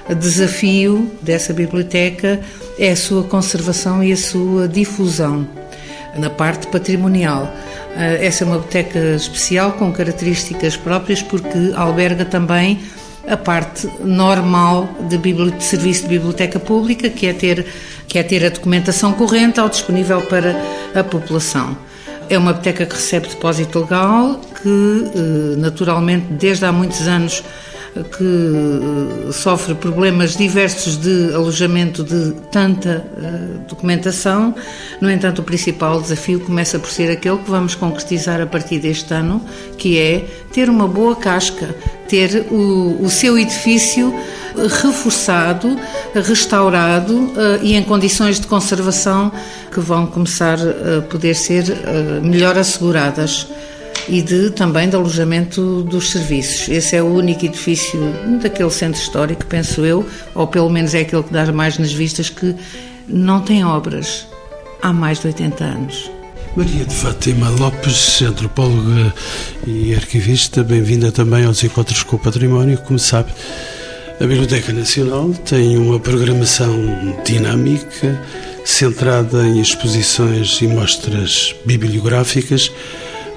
eh, 0.08 0.14
desafio 0.14 1.10
dessa 1.22 1.52
biblioteca 1.52 2.40
é 2.78 2.90
a 2.90 2.96
sua 2.96 3.24
conservação 3.24 4.02
e 4.02 4.12
a 4.12 4.16
sua 4.16 4.68
difusão 4.68 5.46
na 6.18 6.30
parte 6.30 6.66
patrimonial. 6.68 7.52
Eh, 7.96 8.26
essa 8.26 8.44
é 8.44 8.46
uma 8.46 8.56
biblioteca 8.56 8.98
especial 9.14 9.72
com 9.72 9.92
características 9.92 10.76
próprias 10.76 11.22
porque 11.22 11.72
alberga 11.74 12.24
também 12.24 12.80
a 13.28 13.36
parte 13.36 13.88
normal 14.04 14.88
de, 15.08 15.18
de, 15.18 15.64
serviço 15.64 16.02
de 16.02 16.08
biblioteca 16.08 16.60
pública, 16.60 17.10
que 17.10 17.26
é, 17.26 17.32
ter, 17.32 17.66
que 18.06 18.18
é 18.18 18.22
ter 18.22 18.44
a 18.44 18.50
documentação 18.50 19.12
corrente 19.12 19.58
ao 19.58 19.68
disponível 19.68 20.22
para 20.22 20.56
a 20.94 21.02
população. 21.02 21.76
É 22.28 22.38
uma 22.38 22.52
biblioteca 22.52 22.86
que 22.86 22.94
recebe 22.94 23.28
depósito 23.28 23.80
legal, 23.80 24.40
que 24.62 25.10
eh, 25.14 25.56
naturalmente 25.58 26.26
desde 26.30 26.64
há 26.64 26.72
muitos 26.72 27.06
anos 27.06 27.42
que 28.04 29.28
eh, 29.28 29.32
sofre 29.32 29.74
problemas 29.74 30.36
diversos 30.36 30.96
de 30.96 31.34
alojamento 31.34 32.02
de 32.02 32.32
tanta 32.50 33.04
uh, 33.16 33.58
documentação. 33.68 34.54
No 35.00 35.10
entanto, 35.10 35.40
o 35.40 35.42
principal 35.42 36.00
desafio 36.00 36.40
começa 36.40 36.78
por 36.78 36.90
ser 36.90 37.10
aquele 37.10 37.38
que 37.38 37.50
vamos 37.50 37.74
concretizar 37.74 38.40
a 38.40 38.46
partir 38.46 38.78
deste 38.78 39.12
ano, 39.14 39.40
que 39.78 39.98
é 39.98 40.26
ter 40.52 40.68
uma 40.68 40.86
boa 40.86 41.16
casca, 41.16 41.74
ter 42.08 42.46
o, 42.50 42.98
o 43.02 43.08
seu 43.08 43.38
edifício 43.38 44.14
reforçado, 44.80 45.78
restaurado 46.14 47.14
uh, 47.14 47.62
e 47.62 47.74
em 47.74 47.82
condições 47.82 48.40
de 48.40 48.46
conservação 48.46 49.30
que 49.72 49.80
vão 49.80 50.06
começar 50.06 50.58
a 50.58 51.02
poder 51.02 51.34
ser 51.34 51.64
melhor 52.22 52.56
asseguradas 52.56 53.46
e 54.08 54.22
de, 54.22 54.50
também 54.50 54.88
de 54.88 54.96
alojamento 54.96 55.82
dos 55.82 56.10
serviços. 56.10 56.68
Esse 56.68 56.96
é 56.96 57.02
o 57.02 57.06
único 57.06 57.44
edifício 57.44 58.00
daquele 58.42 58.70
centro 58.70 59.00
histórico, 59.00 59.44
penso 59.46 59.84
eu, 59.84 60.06
ou 60.34 60.46
pelo 60.46 60.70
menos 60.70 60.94
é 60.94 61.00
aquele 61.00 61.22
que 61.22 61.32
dá 61.32 61.50
mais 61.52 61.78
nas 61.78 61.92
vistas, 61.92 62.28
que 62.28 62.54
não 63.08 63.40
tem 63.40 63.64
obras 63.64 64.26
há 64.82 64.92
mais 64.92 65.20
de 65.20 65.28
80 65.28 65.64
anos. 65.64 66.10
Maria 66.56 66.86
de 66.86 66.94
Fátima 66.94 67.50
Lopes, 67.50 68.22
antropóloga 68.22 69.12
e 69.66 69.94
arquivista, 69.94 70.64
bem-vinda 70.64 71.12
também 71.12 71.44
aos 71.44 71.62
Encontros 71.62 72.02
com 72.02 72.16
o 72.16 72.18
Património. 72.18 72.78
Como 72.78 72.98
sabe, 72.98 73.30
a 74.18 74.26
Biblioteca 74.26 74.72
Nacional 74.72 75.30
tem 75.44 75.76
uma 75.76 76.00
programação 76.00 76.74
dinâmica, 77.26 78.22
centrada 78.64 79.46
em 79.46 79.60
exposições 79.60 80.58
e 80.62 80.66
mostras 80.66 81.54
bibliográficas 81.66 82.72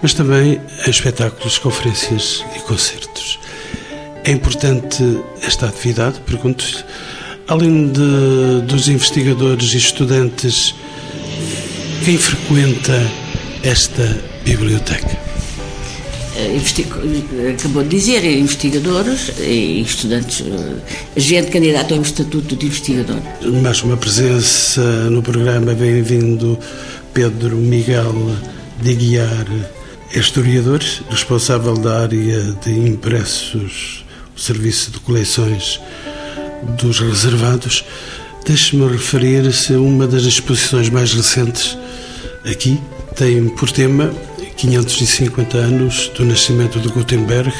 mas 0.01 0.13
também 0.13 0.61
em 0.85 0.89
espetáculos, 0.89 1.57
conferências 1.57 2.43
e 2.55 2.59
concertos. 2.61 3.39
É 4.23 4.31
importante 4.31 5.03
esta 5.41 5.67
atividade, 5.67 6.19
pergunto-lhe, 6.25 6.83
além 7.47 7.87
de, 7.87 8.61
dos 8.65 8.87
investigadores 8.87 9.73
e 9.73 9.77
estudantes, 9.77 10.75
quem 12.05 12.17
frequenta 12.17 12.99
esta 13.63 14.17
biblioteca? 14.43 15.17
Eh, 16.35 17.51
acabou 17.57 17.83
de 17.83 17.89
dizer, 17.89 18.23
é 18.23 18.31
investigadores 18.31 19.31
e 19.39 19.81
estudantes, 19.81 20.41
eh, 20.41 21.19
gente 21.19 21.51
candidata 21.51 21.93
ao 21.93 22.01
estatuto 22.01 22.55
de 22.55 22.67
investigador. 22.67 23.17
Mais 23.61 23.81
uma 23.83 23.97
presença 23.97 24.81
no 25.09 25.21
programa, 25.21 25.73
bem-vindo 25.73 26.57
Pedro 27.13 27.57
Miguel 27.57 28.13
de 28.81 28.93
Guiar 28.93 29.45
é 30.13 30.19
historiador, 30.19 30.81
responsável 31.09 31.75
da 31.75 32.01
área 32.01 32.41
de 32.63 32.71
impressos, 32.71 34.03
o 34.35 34.39
serviço 34.39 34.89
de 34.91 34.99
coleções 34.99 35.79
dos 36.79 36.99
reservados. 36.99 37.85
Deixe-me 38.45 38.87
referir-se 38.87 39.73
a 39.73 39.79
uma 39.79 40.07
das 40.07 40.23
exposições 40.23 40.89
mais 40.89 41.13
recentes 41.13 41.77
aqui. 42.43 42.79
Tem 43.15 43.49
por 43.49 43.69
tema 43.71 44.11
550 44.57 45.57
anos 45.57 46.11
do 46.15 46.25
nascimento 46.25 46.79
de 46.79 46.87
Gutenberg, 46.87 47.53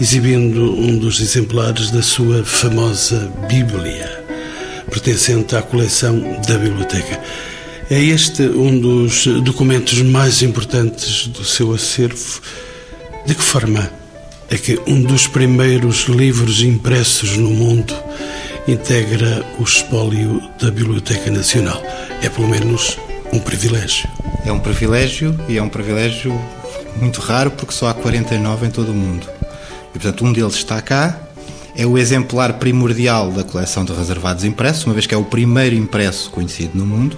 exibindo 0.00 0.72
um 0.72 0.98
dos 0.98 1.20
exemplares 1.20 1.90
da 1.90 2.02
sua 2.02 2.44
famosa 2.44 3.30
Bíblia, 3.48 4.24
pertencente 4.90 5.54
à 5.54 5.62
coleção 5.62 6.40
da 6.48 6.58
biblioteca. 6.58 7.20
É 7.92 8.00
este 8.00 8.44
um 8.44 8.80
dos 8.80 9.26
documentos 9.42 10.00
mais 10.00 10.40
importantes 10.40 11.26
do 11.26 11.44
seu 11.44 11.74
acervo. 11.74 12.40
De 13.26 13.34
que 13.34 13.42
forma 13.42 13.92
é 14.48 14.56
que 14.56 14.80
um 14.86 15.02
dos 15.02 15.26
primeiros 15.26 16.04
livros 16.04 16.62
impressos 16.62 17.36
no 17.36 17.50
mundo 17.50 17.94
integra 18.66 19.44
o 19.58 19.62
espólio 19.62 20.40
da 20.58 20.70
Biblioteca 20.70 21.30
Nacional? 21.30 21.82
É 22.22 22.30
pelo 22.30 22.48
menos 22.48 22.96
um 23.30 23.38
privilégio. 23.38 24.08
É 24.46 24.50
um 24.50 24.58
privilégio 24.58 25.38
e 25.46 25.58
é 25.58 25.62
um 25.62 25.68
privilégio 25.68 26.32
muito 26.98 27.20
raro 27.20 27.50
porque 27.50 27.74
só 27.74 27.88
há 27.88 27.92
49 27.92 28.68
em 28.68 28.70
todo 28.70 28.90
o 28.90 28.94
mundo. 28.94 29.28
E, 29.94 29.98
portanto, 29.98 30.24
um 30.24 30.32
deles 30.32 30.54
está 30.54 30.80
cá, 30.80 31.20
é 31.74 31.86
o 31.86 31.96
exemplar 31.96 32.54
primordial 32.54 33.30
da 33.30 33.42
coleção 33.42 33.84
de 33.84 33.92
reservados 33.92 34.44
impressos, 34.44 34.84
uma 34.84 34.92
vez 34.92 35.06
que 35.06 35.14
é 35.14 35.18
o 35.18 35.24
primeiro 35.24 35.74
impresso 35.74 36.30
conhecido 36.30 36.76
no 36.76 36.86
mundo, 36.86 37.16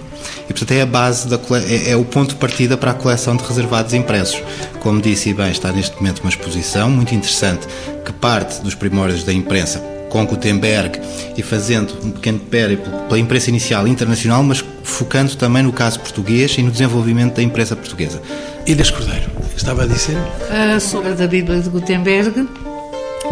e 0.49 0.53
portanto 0.53 0.71
é 0.71 0.81
a 0.81 0.85
base, 0.85 1.27
da, 1.27 1.39
é, 1.67 1.91
é 1.91 1.95
o 1.95 2.05
ponto 2.05 2.29
de 2.29 2.35
partida 2.35 2.77
para 2.77 2.91
a 2.91 2.93
coleção 2.93 3.35
de 3.35 3.43
reservados 3.43 3.93
impressos. 3.93 4.41
Como 4.79 5.01
disse 5.01 5.29
e 5.29 5.33
bem, 5.33 5.51
está 5.51 5.71
neste 5.71 5.95
momento 5.97 6.19
uma 6.19 6.29
exposição 6.29 6.89
muito 6.89 7.13
interessante 7.13 7.67
que 8.03 8.13
parte 8.13 8.61
dos 8.61 8.75
primórdios 8.75 9.23
da 9.23 9.33
imprensa 9.33 9.95
com 10.09 10.25
Gutenberg 10.25 10.97
e 11.35 11.43
fazendo 11.43 11.93
um 12.01 12.09
pequeno 12.09 12.39
périplo 12.39 12.89
pela 13.09 13.19
imprensa 13.19 13.49
inicial 13.49 13.85
internacional, 13.85 14.41
mas 14.43 14.63
focando 14.81 15.35
também 15.35 15.63
no 15.63 15.73
caso 15.73 15.99
português 15.99 16.55
e 16.57 16.61
no 16.61 16.71
desenvolvimento 16.71 17.35
da 17.35 17.43
imprensa 17.43 17.75
portuguesa. 17.75 18.21
Inês 18.65 18.89
Cordeiro, 18.89 19.29
estava 19.57 19.83
a 19.83 19.87
dizer? 19.87 20.15
Uh, 20.15 20.79
sobre 20.79 21.09
a 21.09 21.13
da 21.15 21.27
Bíblia 21.27 21.59
de 21.59 21.69
Gutenberg, 21.69 22.47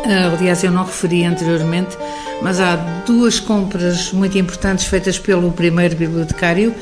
aliás, 0.06 0.64
eu 0.64 0.72
não 0.72 0.84
referi 0.84 1.24
anteriormente, 1.24 1.98
mas 2.42 2.60
há 2.60 2.76
duas 3.06 3.40
compras 3.40 4.12
muito 4.12 4.38
importantes 4.38 4.86
feitas 4.86 5.18
pelo 5.18 5.50
primeiro 5.52 5.96
bibliotecário. 5.96 6.76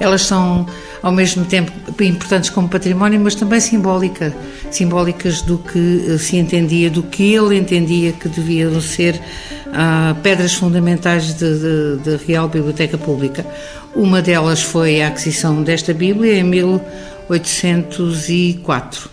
Elas 0.00 0.22
são, 0.22 0.66
ao 1.02 1.12
mesmo 1.12 1.44
tempo, 1.44 1.70
importantes 2.02 2.50
como 2.50 2.68
património, 2.68 3.20
mas 3.20 3.34
também 3.34 3.60
simbólica, 3.60 4.34
simbólicas 4.70 5.42
do 5.42 5.58
que 5.58 6.06
eh, 6.08 6.16
se 6.16 6.38
entendia, 6.38 6.88
do 6.90 7.02
que 7.02 7.34
ele 7.34 7.58
entendia 7.58 8.12
que 8.12 8.26
deviam 8.26 8.80
ser 8.80 9.20
uh, 9.66 10.14
pedras 10.22 10.54
fundamentais 10.54 11.34
da 11.34 12.16
Real 12.26 12.48
Biblioteca 12.48 12.96
Pública. 12.96 13.44
Uma 13.94 14.22
delas 14.22 14.62
foi 14.62 15.02
a 15.02 15.08
aquisição 15.08 15.62
desta 15.62 15.92
Bíblia 15.92 16.38
em 16.38 16.44
1804 16.44 19.10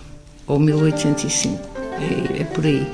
ou 0.47 0.57
1805, 0.57 1.59
é, 1.99 2.41
é 2.41 2.45
por 2.45 2.65
aí 2.65 2.87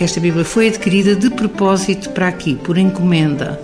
que 0.00 0.04
esta 0.04 0.18
Bíblia 0.18 0.46
foi 0.46 0.68
adquirida 0.68 1.14
de 1.14 1.28
propósito 1.28 2.08
para 2.08 2.26
aqui, 2.26 2.54
por 2.54 2.78
encomenda. 2.78 3.60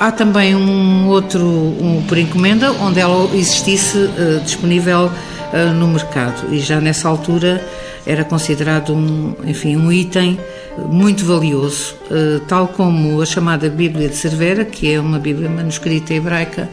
Há 0.00 0.10
também 0.10 0.56
um 0.56 1.06
outro, 1.06 1.44
um 1.44 2.02
por 2.08 2.16
encomenda, 2.16 2.72
onde 2.80 2.98
ela 2.98 3.28
existisse 3.36 3.98
uh, 3.98 4.40
disponível 4.42 5.10
uh, 5.10 5.74
no 5.74 5.86
mercado 5.88 6.50
e 6.50 6.60
já 6.60 6.80
nessa 6.80 7.06
altura 7.10 7.62
era 8.06 8.24
considerado 8.24 8.94
um, 8.94 9.34
enfim, 9.44 9.76
um 9.76 9.92
item 9.92 10.40
muito 10.78 11.26
valioso, 11.26 11.94
uh, 12.10 12.40
tal 12.48 12.68
como 12.68 13.20
a 13.20 13.26
chamada 13.26 13.68
Bíblia 13.68 14.08
de 14.08 14.16
Cervera, 14.16 14.64
que 14.64 14.90
é 14.90 14.98
uma 14.98 15.18
Bíblia 15.18 15.50
manuscrita 15.50 16.14
hebraica 16.14 16.70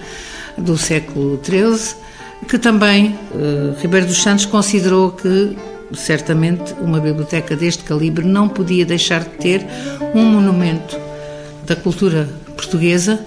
do 0.58 0.78
século 0.78 1.38
XIII, 1.44 1.98
que 2.48 2.58
também 2.58 3.20
Ribeiro 3.82 4.06
dos 4.06 4.22
Santos 4.22 4.46
considerou 4.46 5.12
que 5.12 5.58
certamente 5.93 6.74
uma 6.80 7.00
biblioteca 7.00 7.56
deste 7.56 7.84
calibre 7.84 8.26
não 8.26 8.48
podia 8.48 8.86
deixar 8.86 9.24
de 9.24 9.30
ter 9.32 9.65
um 10.13 10.24
monumento 10.24 10.98
da 11.65 11.76
cultura 11.76 12.28
portuguesa 12.56 13.19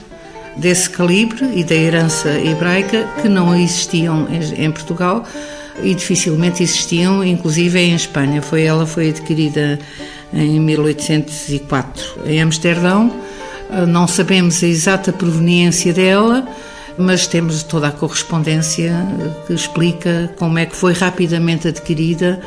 desse 0.57 0.89
calibre 0.89 1.51
e 1.55 1.63
da 1.63 1.75
herança 1.75 2.31
hebraica 2.41 3.07
que 3.21 3.29
não 3.29 3.55
existiam 3.55 4.27
em 4.31 4.71
Portugal 4.71 5.25
e 5.83 5.95
dificilmente 5.95 6.63
existiam, 6.63 7.23
inclusive 7.23 7.79
em 7.79 7.95
Espanha. 7.95 8.41
Foi 8.41 8.63
ela 8.63 8.87
foi 8.87 9.11
adquirida 9.11 9.79
em 10.33 10.59
1804 10.61 12.21
em 12.27 12.41
Amsterdão. 12.41 13.13
Não 13.89 14.07
sabemos 14.07 14.63
a 14.63 14.67
exata 14.67 15.13
proveniência 15.13 15.93
dela, 15.93 16.47
mas 16.99 17.27
temos 17.27 17.63
toda 17.63 17.89
a 17.89 17.93
correspondência 17.93 18.95
que 19.47 19.53
explica 19.53 20.33
como 20.37 20.59
é 20.59 20.67
que 20.67 20.77
foi 20.77 20.93
rapidamente 20.93 21.69
adquirida 21.69 22.41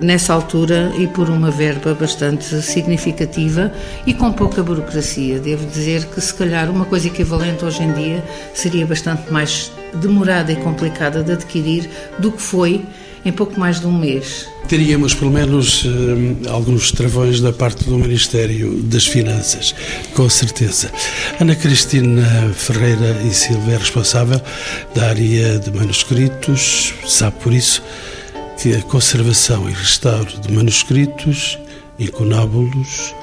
nessa 0.00 0.34
altura 0.34 0.92
e 0.98 1.06
por 1.06 1.30
uma 1.30 1.50
verba 1.50 1.94
bastante 1.94 2.60
significativa 2.62 3.72
e 4.06 4.12
com 4.12 4.32
pouca 4.32 4.62
burocracia. 4.62 5.38
Devo 5.38 5.64
dizer 5.66 6.06
que, 6.06 6.20
se 6.20 6.34
calhar, 6.34 6.70
uma 6.70 6.84
coisa 6.84 7.06
equivalente 7.06 7.64
hoje 7.64 7.82
em 7.82 7.92
dia 7.92 8.24
seria 8.52 8.84
bastante 8.84 9.32
mais 9.32 9.70
demorada 9.94 10.52
e 10.52 10.56
complicada 10.56 11.22
de 11.22 11.32
adquirir 11.32 11.88
do 12.18 12.32
que 12.32 12.42
foi 12.42 12.84
em 13.24 13.32
pouco 13.32 13.58
mais 13.58 13.80
de 13.80 13.86
um 13.86 13.96
mês. 13.96 14.48
Teríamos 14.68 15.14
pelo 15.14 15.30
menos 15.30 15.84
eh, 15.84 16.48
alguns 16.48 16.90
travões 16.92 17.40
da 17.40 17.52
parte 17.52 17.84
do 17.84 17.98
Ministério 17.98 18.74
das 18.82 19.06
Finanças, 19.06 19.74
com 20.14 20.28
certeza. 20.28 20.90
Ana 21.40 21.54
Cristina 21.54 22.52
Ferreira 22.54 23.20
e 23.24 23.32
Silva 23.32 23.72
é 23.72 23.76
responsável 23.76 24.40
da 24.94 25.08
área 25.08 25.58
de 25.58 25.70
manuscritos, 25.70 26.94
sabe 27.06 27.36
por 27.40 27.52
isso 27.52 27.82
que 28.60 28.74
a 28.74 28.82
conservação 28.82 29.68
e 29.68 29.72
restauro 29.72 30.40
de 30.40 30.52
manuscritos, 30.52 31.58
incunábulos 31.98 33.14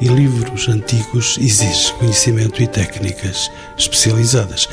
e 0.00 0.06
livros 0.06 0.68
antigos 0.68 1.38
exige 1.40 1.92
conhecimento 1.94 2.62
e 2.62 2.66
técnicas 2.66 3.50
especializadas. 3.76 4.68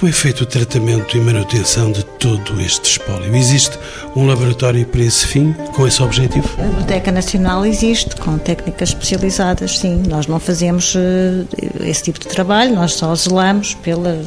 Como 0.00 0.08
é 0.08 0.14
feito 0.14 0.44
o 0.44 0.46
tratamento 0.46 1.14
e 1.14 1.20
manutenção 1.20 1.92
de 1.92 2.02
todo 2.02 2.58
este 2.58 2.92
espólio? 2.92 3.36
Existe 3.36 3.78
um 4.16 4.26
laboratório 4.26 4.86
para 4.86 5.02
esse 5.02 5.26
fim, 5.26 5.52
com 5.74 5.86
esse 5.86 6.02
objetivo? 6.02 6.48
A 6.58 6.62
Biblioteca 6.62 7.12
Nacional 7.12 7.66
existe, 7.66 8.16
com 8.16 8.38
técnicas 8.38 8.88
especializadas, 8.88 9.78
sim. 9.78 10.02
Nós 10.08 10.26
não 10.26 10.40
fazemos 10.40 10.94
uh, 10.94 11.46
esse 11.82 12.04
tipo 12.04 12.18
de 12.18 12.28
trabalho, 12.28 12.74
nós 12.74 12.94
só 12.94 13.14
zelamos 13.14 13.74
pela, 13.74 14.24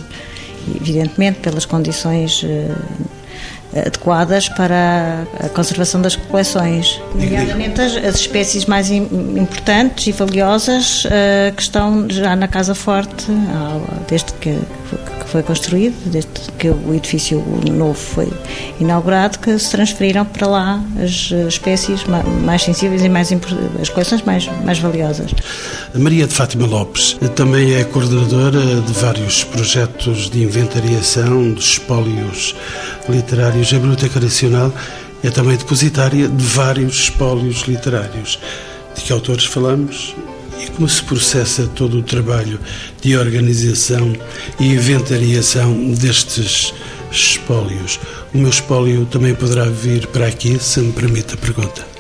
evidentemente, 0.80 1.40
pelas 1.40 1.66
condições 1.66 2.44
uh, 2.44 2.76
adequadas 3.76 4.48
para 4.50 5.26
a 5.44 5.50
conservação 5.50 6.00
das 6.04 6.16
coleções, 6.16 7.02
nomeadamente 7.16 7.82
as, 7.82 7.96
as, 7.98 8.16
espécies 8.18 8.66
mais 8.66 8.92
importantes 8.92 10.06
e 10.06 10.12
valiosas 10.12 11.06
uh, 11.06 11.52
que 11.56 11.64
estão 11.64 12.08
já 12.08 12.36
na 12.36 12.48
Casa 12.48 12.76
Forte, 12.76 13.26
desde 14.08 14.32
que 14.34 14.56
foi 15.34 15.42
construído, 15.42 15.96
desde 16.12 16.30
que 16.60 16.70
o 16.70 16.94
edifício 16.94 17.44
novo 17.72 17.96
foi 17.96 18.32
inaugurado, 18.80 19.40
que 19.40 19.58
se 19.58 19.72
transferiram 19.72 20.24
para 20.26 20.46
lá 20.46 20.84
as 21.04 21.32
espécies 21.48 22.06
mais 22.44 22.62
sensíveis 22.62 23.04
e 23.04 23.10
mais 23.10 23.32
as 23.82 23.90
coleções 23.90 24.22
mais, 24.22 24.48
mais 24.64 24.78
valiosas. 24.78 25.32
Maria 25.96 26.28
de 26.28 26.34
Fátima 26.36 26.68
Lopes 26.68 27.18
também 27.36 27.74
é 27.74 27.84
coordenadora 27.84 28.60
de 28.82 28.94
vários 28.94 29.44
projetos 29.44 30.30
de 30.30 30.44
inventariação 30.44 31.52
de 31.52 31.62
espólios 31.62 32.54
literários. 33.10 33.74
A 33.74 33.78
Biblioteca 33.78 34.20
Nacional 34.20 34.72
é 35.24 35.32
também 35.32 35.58
depositária 35.58 36.28
de 36.28 36.44
vários 36.44 37.06
espólios 37.06 37.62
literários. 37.62 38.40
De 38.94 39.02
que 39.02 39.12
autores 39.12 39.46
falamos? 39.46 40.14
E 40.60 40.68
como 40.72 40.88
se 40.88 41.04
processa 41.04 41.68
todo 41.76 42.00
o 42.00 42.04
trabalho 42.04 42.60
de 43.02 43.18
organização 43.18 44.14
e 44.60 44.74
inventariação 44.74 45.92
destes 45.92 46.74
espólios? 47.12 48.00
O 48.34 48.38
meu 48.38 48.50
espólio 48.50 49.06
também 49.06 49.36
poderá 49.36 49.66
vir 49.66 50.08
para 50.08 50.28
aqui, 50.28 50.58
se 50.60 50.80
me 50.80 50.92
permite 50.92 51.34
a 51.34 51.38
pergunta. 51.38 51.94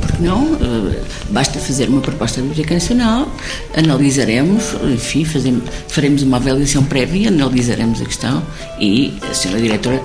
Porque 0.00 0.22
não? 0.22 0.54
Eh, 0.54 1.02
basta 1.30 1.58
fazer 1.58 1.88
uma 1.88 2.00
proposta 2.00 2.40
da 2.40 2.46
Biblioteca 2.46 2.74
Nacional, 2.74 3.28
analisaremos, 3.76 4.62
enfim, 4.84 5.24
fazemos, 5.24 5.64
faremos 5.88 6.22
uma 6.22 6.36
avaliação 6.36 6.84
prévia, 6.84 7.28
analisaremos 7.28 8.00
a 8.00 8.04
questão 8.04 8.42
e 8.78 9.14
a 9.28 9.34
senhora 9.34 9.60
diretora, 9.60 10.02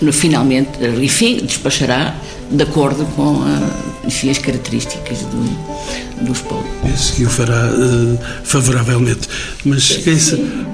no, 0.00 0.12
finalmente, 0.12 0.70
eh, 0.80 1.04
enfim, 1.04 1.36
despachará 1.44 2.14
de 2.50 2.62
acordo 2.62 3.04
com 3.16 3.42
a, 3.42 4.06
enfim, 4.06 4.30
as 4.30 4.38
características 4.38 5.18
do, 5.20 6.24
do 6.24 6.32
espólio. 6.32 6.64
Penso 6.82 7.14
que 7.14 7.24
o 7.24 7.30
fará 7.30 7.70
uh, 7.70 8.18
favoravelmente. 8.44 9.28
Mas 9.64 9.98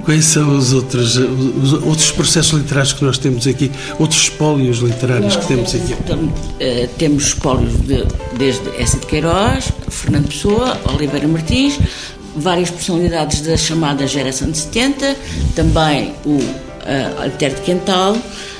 quais 0.04 0.24
são 0.24 0.56
os 0.56 0.72
outros, 0.72 1.16
os 1.16 1.72
outros 1.72 2.10
processos 2.12 2.58
literários 2.58 2.92
que 2.92 3.04
nós 3.04 3.18
temos 3.18 3.46
aqui? 3.46 3.70
Outros 3.98 4.22
espólios 4.22 4.78
literários 4.78 5.36
que 5.36 5.46
temos 5.46 5.74
aqui? 5.74 5.94
Então, 6.04 6.18
uh, 6.18 6.88
temos 6.98 7.28
espólios 7.28 7.74
de, 7.82 8.04
desde 8.36 8.68
essa 8.76 8.98
de 8.98 9.06
Queiroz, 9.06 9.72
Fernando 9.88 10.28
Pessoa, 10.28 10.80
Oliveira 10.94 11.28
Martins, 11.28 11.78
várias 12.36 12.70
personalidades 12.70 13.40
da 13.40 13.56
chamada 13.56 14.06
geração 14.06 14.50
de 14.50 14.58
70, 14.58 15.16
também 15.54 16.14
o 16.24 16.30
uh, 16.30 17.22
Alter 17.22 17.54
de 17.54 17.60
Quental, 17.62 18.16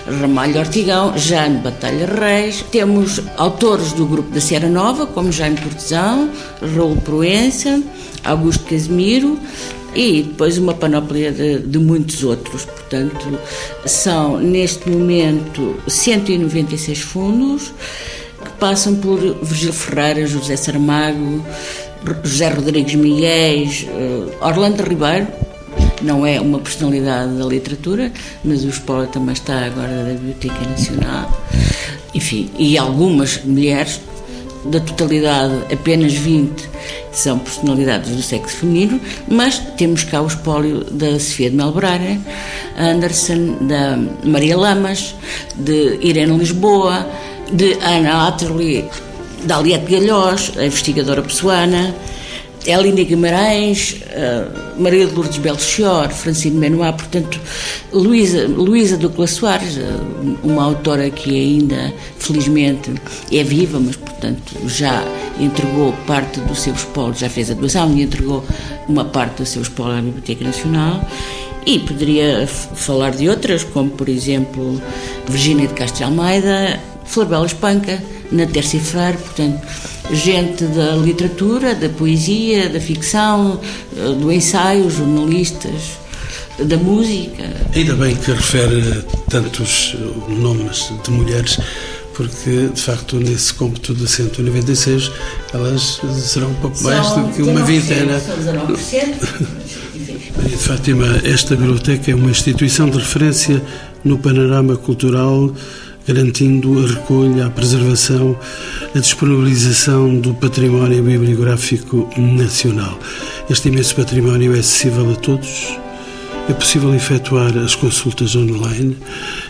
Ramalho 0.07 0.59
Ortigão, 0.59 1.17
Jaime 1.17 1.59
Batalha 1.59 2.07
Reis. 2.07 2.65
Temos 2.71 3.21
autores 3.37 3.93
do 3.93 4.07
grupo 4.07 4.31
da 4.31 4.41
Sierra 4.41 4.69
Nova, 4.69 5.07
como 5.07 5.31
Jaime 5.31 5.59
Cortesão, 5.59 6.31
Raul 6.75 6.97
Proença, 6.97 7.83
Augusto 8.25 8.65
Casimiro 8.65 9.39
e 9.95 10.23
depois 10.23 10.57
uma 10.59 10.75
panóplia 10.75 11.33
de, 11.33 11.59
de, 11.59 11.79
muitos 11.79 12.23
outros. 12.23 12.65
Portanto, 12.65 13.39
são 13.85 14.39
neste 14.39 14.89
momento 14.89 15.77
196 15.87 17.01
fundos 17.01 17.73
que 18.45 18.51
passam 18.59 18.97
por 18.97 19.19
Virgílio 19.43 19.73
Ferreira, 19.73 20.27
José 20.27 20.57
Saramago, 20.57 21.45
José 22.25 22.49
Rodrigues 22.49 22.95
Miguel, 22.95 23.69
eh, 23.69 24.37
Orlando 24.41 24.83
Ribeiro 24.83 25.27
não 26.03 26.27
é 26.27 26.41
uma 26.41 26.59
personalidade 26.59 27.37
da 27.37 27.45
literatura, 27.45 28.13
mas 28.45 28.65
o 28.65 28.69
espólio 28.69 29.09
também 29.09 29.33
está 29.33 29.67
agora 29.67 30.05
da 30.05 30.13
Biblioteca 30.13 30.69
Nacional. 30.69 31.31
Enfim, 32.15 32.51
e 32.59 32.77
algumas 32.77 33.43
mulheres, 33.45 34.01
da 34.65 34.79
totalidade, 34.81 35.55
apenas 35.73 36.13
20 36.13 36.69
são 37.13 37.39
personalidades 37.39 38.11
do 38.15 38.23
sexo 38.23 38.57
feminino, 38.57 39.01
mas 39.29 39.59
temos 39.77 40.05
cá 40.05 40.21
o 40.21 40.27
espólio 40.27 40.85
da 40.85 41.19
Sofia 41.19 41.51
de 41.51 41.57
Melbraga, 41.57 42.19
Anderson, 42.79 43.57
da 43.63 43.99
Maria 44.25 44.57
Lamas, 44.57 45.15
de 45.57 45.99
Irene 46.03 46.37
Lisboa, 46.37 47.07
de 47.53 47.73
Ana 47.81 48.29
Atterley, 48.29 48.85
da 49.45 49.57
Aliette 49.57 49.91
Galhós, 49.91 50.53
a 50.57 50.67
investigadora 50.67 51.23
pessoana, 51.23 51.95
Elinda 52.67 53.03
Guimarães, 53.03 54.03
uh, 54.03 54.81
Maria 54.81 55.07
de 55.07 55.15
Lourdes 55.15 55.39
Belchior, 55.39 56.11
Francine 56.11 56.57
Menoá, 56.57 56.93
portanto, 56.93 57.41
Luísa, 57.93 58.47
Luísa 58.47 58.97
Ducla 58.97 59.27
Soares, 59.27 59.77
uh, 59.77 60.39
uma 60.43 60.65
autora 60.65 61.11
que 61.11 61.31
ainda, 61.31 61.93
felizmente, 62.19 62.93
é 63.33 63.43
viva, 63.43 63.81
mas, 63.81 63.97
portanto, 63.97 64.55
já 64.67 65.03
entregou 65.39 65.93
parte 66.07 66.41
do 66.41 66.55
seu 66.55 66.75
espólio, 66.75 67.15
já 67.15 67.31
fez 67.31 67.51
a 67.51 67.55
doação 67.55 67.97
e 67.97 68.03
entregou 68.03 68.45
uma 68.89 69.05
parte 69.05 69.39
do 69.39 69.47
seu 69.47 69.63
espólio 69.63 69.99
à 69.99 70.03
Biblioteca 70.03 70.45
Nacional. 70.45 71.01
E 71.67 71.79
poderia 71.79 72.47
falar 72.47 73.11
de 73.11 73.29
outras, 73.29 73.65
como, 73.65 73.91
por 73.91 74.09
exemplo, 74.09 74.81
Virgínia 75.29 75.67
de 75.67 75.75
Castro 75.75 76.07
Almeida, 76.07 76.81
Flor 77.11 77.27
Bela 77.27 77.47
Espanca, 77.47 78.01
na 78.31 78.47
Terça 78.47 78.79
Freire, 78.79 79.19
portanto, 79.19 79.67
gente 80.13 80.65
da 80.67 80.95
literatura, 80.95 81.75
da 81.75 81.89
poesia, 81.89 82.69
da 82.69 82.81
ficção, 82.81 83.61
eh, 83.97 84.13
do 84.13 84.31
ensaio, 84.31 84.89
jornalistas, 84.89 85.99
da 86.59 86.77
música. 86.77 87.43
Ainda 87.75 87.95
bem 87.95 88.15
que 88.15 88.31
refere 88.31 89.03
tantos 89.29 89.97
nomes 90.29 90.93
de 91.03 91.11
mulheres, 91.11 91.59
porque 92.15 92.69
de 92.73 92.81
facto 92.81 93.17
nesse 93.17 93.55
cômputo 93.55 93.93
de 93.93 94.07
196 94.07 95.11
elas 95.53 96.01
serão 96.17 96.51
um 96.51 96.55
pouco 96.55 96.77
São 96.77 96.91
mais 96.91 97.09
do 97.09 97.35
que 97.35 97.43
uma 97.43 97.65
vintena. 97.65 98.21
Maria 100.37 100.57
de 100.57 100.63
Fátima, 100.63 101.21
esta 101.25 101.57
biblioteca 101.57 102.13
é 102.13 102.15
uma 102.15 102.31
instituição 102.31 102.89
de 102.89 102.99
referência 102.99 103.61
no 104.05 104.17
panorama 104.17 104.77
cultural 104.77 105.53
garantindo 106.13 106.77
a 106.81 106.89
recolha, 106.89 107.47
a 107.47 107.51
preservação, 107.51 108.37
a 108.93 108.99
disponibilização 108.99 110.19
do 110.19 110.35
património 110.35 111.05
bibliográfico 111.05 112.11
nacional. 112.19 112.99
Este 113.49 113.69
imenso 113.69 113.95
património 113.95 114.57
é 114.57 114.59
acessível 114.59 115.13
a 115.13 115.15
todos. 115.15 115.79
É 116.49 116.53
possível 116.53 116.93
efetuar 116.93 117.57
as 117.59 117.77
consultas 117.77 118.35
online 118.35 118.99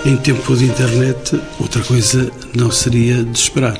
em 0.05 0.18
tempo 0.18 0.55
de 0.55 0.66
internet. 0.66 1.40
Outra 1.59 1.83
coisa 1.83 2.31
não 2.55 2.70
seria 2.70 3.25
de 3.25 3.38
esperar. 3.38 3.79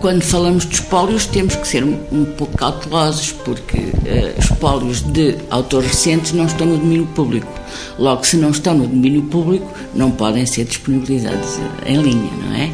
Quando 0.00 0.22
falamos 0.22 0.66
de 0.66 0.76
espólios, 0.76 1.26
temos 1.26 1.54
que 1.54 1.68
ser 1.68 1.84
um, 1.84 2.24
pouco 2.38 2.56
cautelosos, 2.56 3.32
porque 3.32 3.76
uh, 3.76 4.40
espólios 4.40 5.02
de 5.02 5.36
autores 5.50 5.90
recentes 5.90 6.32
não 6.32 6.46
estão 6.46 6.66
no 6.66 6.78
domínio 6.78 7.06
público. 7.08 7.55
Logo, 7.98 8.24
se 8.24 8.36
não 8.36 8.50
estão 8.50 8.74
no 8.74 8.86
domínio 8.86 9.22
público, 9.22 9.72
não 9.94 10.10
podem 10.10 10.44
ser 10.46 10.64
disponibilizados 10.64 11.58
em 11.84 12.00
linha, 12.00 12.30
não 12.44 12.54
é? 12.54 12.70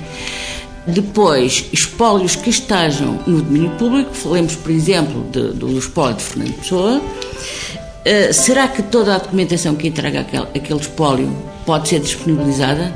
Depois, 0.87 1.67
espólios 1.73 2.35
que 2.35 2.51
estejam 2.51 3.21
no 3.27 3.41
domínio 3.41 3.71
público, 3.73 4.13
falemos, 4.13 4.57
por 4.57 4.71
exemplo, 4.73 5.25
de, 5.31 5.53
do 5.53 5.79
espólio 5.79 6.17
de 6.17 6.23
Fernando 6.25 6.55
Pessoa. 6.55 7.01
Uh, 7.01 8.33
será 8.33 8.67
que 8.67 8.83
toda 8.83 9.15
a 9.15 9.19
documentação 9.19 9.77
que 9.77 9.87
entrega 9.87 10.21
aquele, 10.21 10.47
aquele 10.55 10.81
espólio 10.81 11.31
pode 11.65 11.89
ser 11.89 12.01
disponibilizada? 12.01 12.93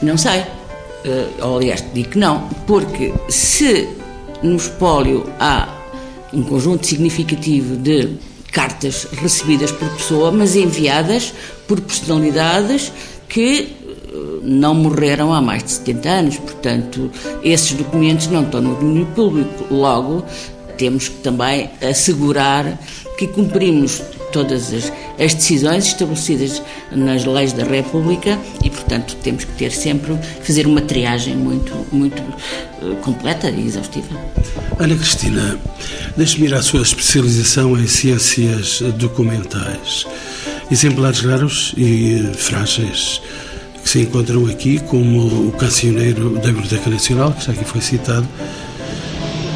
Não 0.00 0.16
sei 0.16 0.42
uh, 1.04 1.56
aliás, 1.56 1.84
digo 1.92 2.10
que 2.10 2.18
não, 2.18 2.48
porque 2.66 3.12
se 3.28 3.88
no 4.42 4.56
espólio 4.56 5.28
há 5.38 5.68
um 6.32 6.42
conjunto 6.42 6.86
significativo 6.86 7.76
de 7.76 8.16
cartas 8.52 9.08
recebidas 9.10 9.72
por 9.72 9.88
pessoa, 9.88 10.30
mas 10.30 10.54
enviadas 10.54 11.32
por 11.66 11.80
personalidades 11.80 12.92
que 13.28 13.60
eh, 13.90 14.14
não 14.42 14.74
morreram 14.74 15.32
há 15.32 15.40
mais 15.40 15.64
de 15.64 15.70
70 15.72 16.08
anos, 16.08 16.36
portanto, 16.36 17.10
esses 17.42 17.72
documentos 17.72 18.26
não 18.28 18.42
estão 18.42 18.60
no 18.60 18.76
domínio 18.76 19.06
público. 19.06 19.66
Logo, 19.70 20.22
temos 20.76 21.08
que 21.08 21.16
também 21.16 21.70
assegurar 21.80 22.78
que 23.16 23.26
cumprimos 23.26 24.02
todas 24.32 24.72
as, 24.72 24.92
as, 25.18 25.34
decisões 25.34 25.86
estabelecidas 25.86 26.62
nas 26.90 27.24
leis 27.24 27.52
da 27.52 27.64
República 27.64 28.38
e, 28.64 28.70
portanto, 28.70 29.16
temos 29.22 29.44
que 29.44 29.52
ter 29.52 29.70
sempre, 29.70 30.18
fazer 30.42 30.66
uma 30.66 30.80
triagem 30.80 31.36
muito, 31.36 31.72
muito 31.92 32.20
uh, 32.20 32.96
completa 33.02 33.50
e 33.50 33.66
exaustiva. 33.66 34.18
Ana 34.78 34.96
Cristina, 34.96 35.58
deixe-me 36.16 36.46
ir 36.48 36.54
à 36.54 36.62
sua 36.62 36.82
especialização 36.82 37.78
em 37.78 37.86
ciências 37.86 38.80
documentais. 38.96 40.06
Exemplares 40.70 41.20
raros 41.20 41.74
e 41.76 42.32
frágeis 42.34 43.20
que 43.82 43.90
se 43.90 44.00
encontram 44.00 44.46
aqui, 44.46 44.78
como 44.78 45.48
o 45.48 45.52
cancioneiro 45.52 46.30
da 46.36 46.52
Biblioteca 46.52 46.88
Nacional, 46.88 47.32
que 47.32 47.44
já 47.44 47.52
aqui 47.52 47.64
foi 47.64 47.80
citado, 47.80 48.26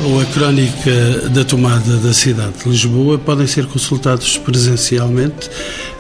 ou 0.05 0.21
a 0.21 0.25
crónica 0.27 1.29
da 1.31 1.45
tomada 1.45 1.97
da 1.97 2.13
cidade 2.13 2.53
de 2.63 2.69
Lisboa 2.69 3.19
podem 3.19 3.47
ser 3.47 3.67
consultados 3.67 4.37
presencialmente. 4.39 5.51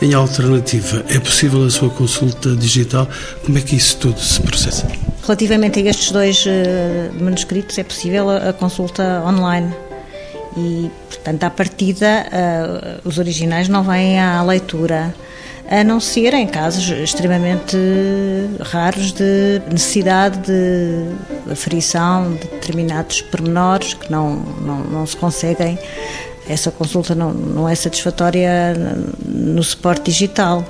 Em 0.01 0.15
alternativa, 0.15 1.05
é 1.09 1.19
possível 1.19 1.65
a 1.65 1.71
sua 1.71 1.91
consulta 1.91 2.55
digital? 2.55 3.09
Como 3.45 3.59
é 3.59 3.61
que 3.61 3.77
isso 3.77 3.97
tudo 3.99 4.21
se 4.21 4.41
processa? 4.41 4.87
Relativamente 5.23 5.81
a 5.81 5.91
estes 5.91 6.13
dois 6.13 6.45
uh, 6.47 7.23
manuscritos, 7.23 7.79
é 7.79 7.85
possível 7.85 8.31
a, 8.31 8.53
consulta 8.53 9.23
online. 9.27 9.73
E, 10.57 10.91
portanto, 11.09 11.45
à 11.45 11.51
partida, 11.51 12.27
uh, 12.27 13.09
os 13.09 13.19
originais 13.19 13.69
não 13.69 13.83
vêm 13.83 14.21
à 14.21 14.43
leitura 14.43 15.15
a 15.71 15.83
não 15.83 15.99
ser 16.01 16.33
em 16.35 16.47
casos 16.47 16.89
extremamente 16.89 17.77
raros 18.61 19.13
de 19.13 19.61
necessidade 19.71 20.39
de 20.41 21.51
aferição 21.51 22.35
de 22.35 22.47
determinados 22.49 23.23
pormenores 23.23 23.95
que 23.95 24.11
não, 24.11 24.37
não, 24.37 24.85
não 24.85 25.07
se 25.07 25.17
conseguem. 25.17 25.79
Essa 26.49 26.71
consulta 26.71 27.15
não, 27.15 27.33
não 27.33 27.69
é 27.69 27.75
satisfatória 27.75 28.75
no 29.25 29.63
suporte 29.63 30.11
digital 30.11 30.65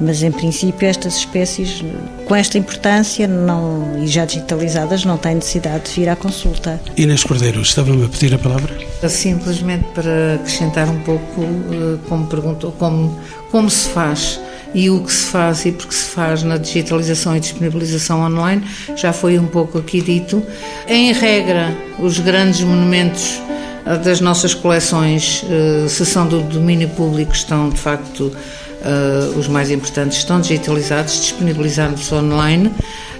mas 0.00 0.22
em 0.22 0.30
princípio 0.30 0.86
estas 0.86 1.16
espécies 1.16 1.82
com 2.26 2.34
esta 2.34 2.58
importância 2.58 3.26
não, 3.26 4.02
e 4.02 4.06
já 4.06 4.24
digitalizadas 4.24 5.04
não 5.04 5.16
têm 5.16 5.36
necessidade 5.36 5.84
de 5.84 5.92
vir 5.92 6.08
à 6.08 6.16
consulta. 6.16 6.80
Inês 6.96 7.24
Cordeiro, 7.24 7.60
estava-me 7.60 8.04
a 8.04 8.08
pedir 8.08 8.34
a 8.34 8.38
palavra? 8.38 8.76
Simplesmente 9.08 9.84
para 9.94 10.34
acrescentar 10.34 10.88
um 10.88 11.00
pouco, 11.00 11.42
eh, 11.42 11.98
como 12.08 12.26
perguntou, 12.26 12.72
como, 12.72 13.18
como 13.56 13.70
se 13.70 13.88
faz 13.88 14.38
e 14.74 14.90
o 14.90 15.02
que 15.02 15.10
se 15.10 15.30
faz 15.30 15.64
e 15.64 15.72
porque 15.72 15.94
se 15.94 16.10
faz 16.10 16.42
na 16.42 16.58
digitalização 16.58 17.34
e 17.34 17.40
disponibilização 17.40 18.20
online, 18.20 18.62
já 18.94 19.14
foi 19.14 19.38
um 19.38 19.46
pouco 19.46 19.78
aqui 19.78 20.02
dito. 20.02 20.42
Em 20.86 21.10
regra, 21.10 21.74
os 21.98 22.18
grandes 22.18 22.60
monumentos 22.60 23.40
eh, 23.86 23.96
das 23.96 24.20
nossas 24.20 24.52
coleções, 24.52 25.42
eh, 25.48 25.88
se 25.88 26.04
são 26.04 26.28
do 26.28 26.42
domínio 26.42 26.90
público, 26.90 27.32
estão 27.32 27.70
de 27.70 27.80
facto 27.80 28.24
uh, 28.24 29.38
os 29.38 29.48
mais 29.48 29.70
importantes 29.70 30.18
estão 30.18 30.38
digitalizados, 30.38 31.18
disponibilizados 31.18 32.12
online. 32.12 32.70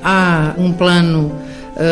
Há 0.05 0.53
um 0.59 0.70
plano 0.70 1.33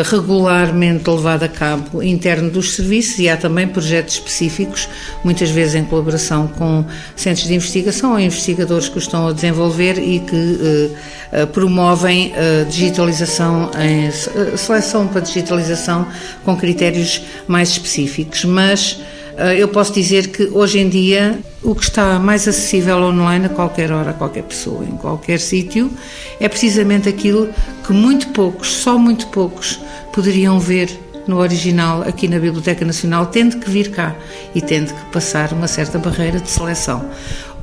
regularmente 0.09 1.09
levado 1.09 1.43
a 1.43 1.47
cabo 1.47 2.01
interno 2.01 2.49
dos 2.49 2.73
serviços 2.73 3.19
e 3.19 3.29
há 3.29 3.37
também 3.37 3.67
projetos 3.67 4.15
específicos, 4.15 4.89
muitas 5.23 5.49
vezes 5.49 5.75
em 5.75 5.85
colaboração 5.85 6.47
com 6.47 6.83
centros 7.15 7.47
de 7.47 7.53
investigação 7.53 8.13
ou 8.13 8.19
investigadores 8.19 8.89
que 8.89 8.97
o 8.97 8.99
estão 8.99 9.27
a 9.27 9.31
desenvolver 9.31 9.99
e 9.99 10.19
que 10.19 10.35
uh, 10.35 11.47
promovem 11.47 12.33
a 12.35 12.63
digitalização, 12.63 13.69
em, 13.79 14.09
seleção 14.57 15.07
para 15.07 15.21
digitalização 15.21 16.07
com 16.43 16.55
critérios 16.55 17.21
mais 17.47 17.69
específicos. 17.69 18.43
Mas 18.45 18.99
eh, 18.99 19.24
eu 19.57 19.67
posso 19.67 19.93
dizer 19.93 20.27
que 20.27 20.43
hoje 20.51 20.79
em 20.79 20.89
dia 20.89 21.39
o 21.61 21.75
que 21.75 21.83
está 21.83 22.19
mais 22.19 22.47
acessível 22.47 22.97
online 22.97 23.47
a 23.47 23.49
qualquer 23.49 23.91
hora, 23.91 24.11
a 24.11 24.13
qualquer 24.13 24.43
pessoa, 24.43 24.85
em 24.85 24.95
qualquer 24.97 25.39
sítio, 25.39 25.91
é 26.39 26.47
precisamente 26.47 27.09
aquilo 27.09 27.49
que 27.85 27.91
muito 27.91 28.29
poucos, 28.29 28.71
só 28.71 28.97
muito 28.97 29.27
poucos, 29.27 29.79
poderiam 30.13 30.59
ver 30.59 30.89
no 31.27 31.37
original 31.37 32.01
aqui 32.03 32.27
na 32.27 32.39
Biblioteca 32.39 32.85
Nacional, 32.85 33.25
tendo 33.27 33.57
que 33.57 33.69
vir 33.69 33.89
cá 33.89 34.15
e 34.53 34.61
tendo 34.61 34.93
que 34.93 35.05
passar 35.11 35.51
uma 35.53 35.67
certa 35.67 35.97
barreira 35.97 36.39
de 36.39 36.49
seleção. 36.49 37.09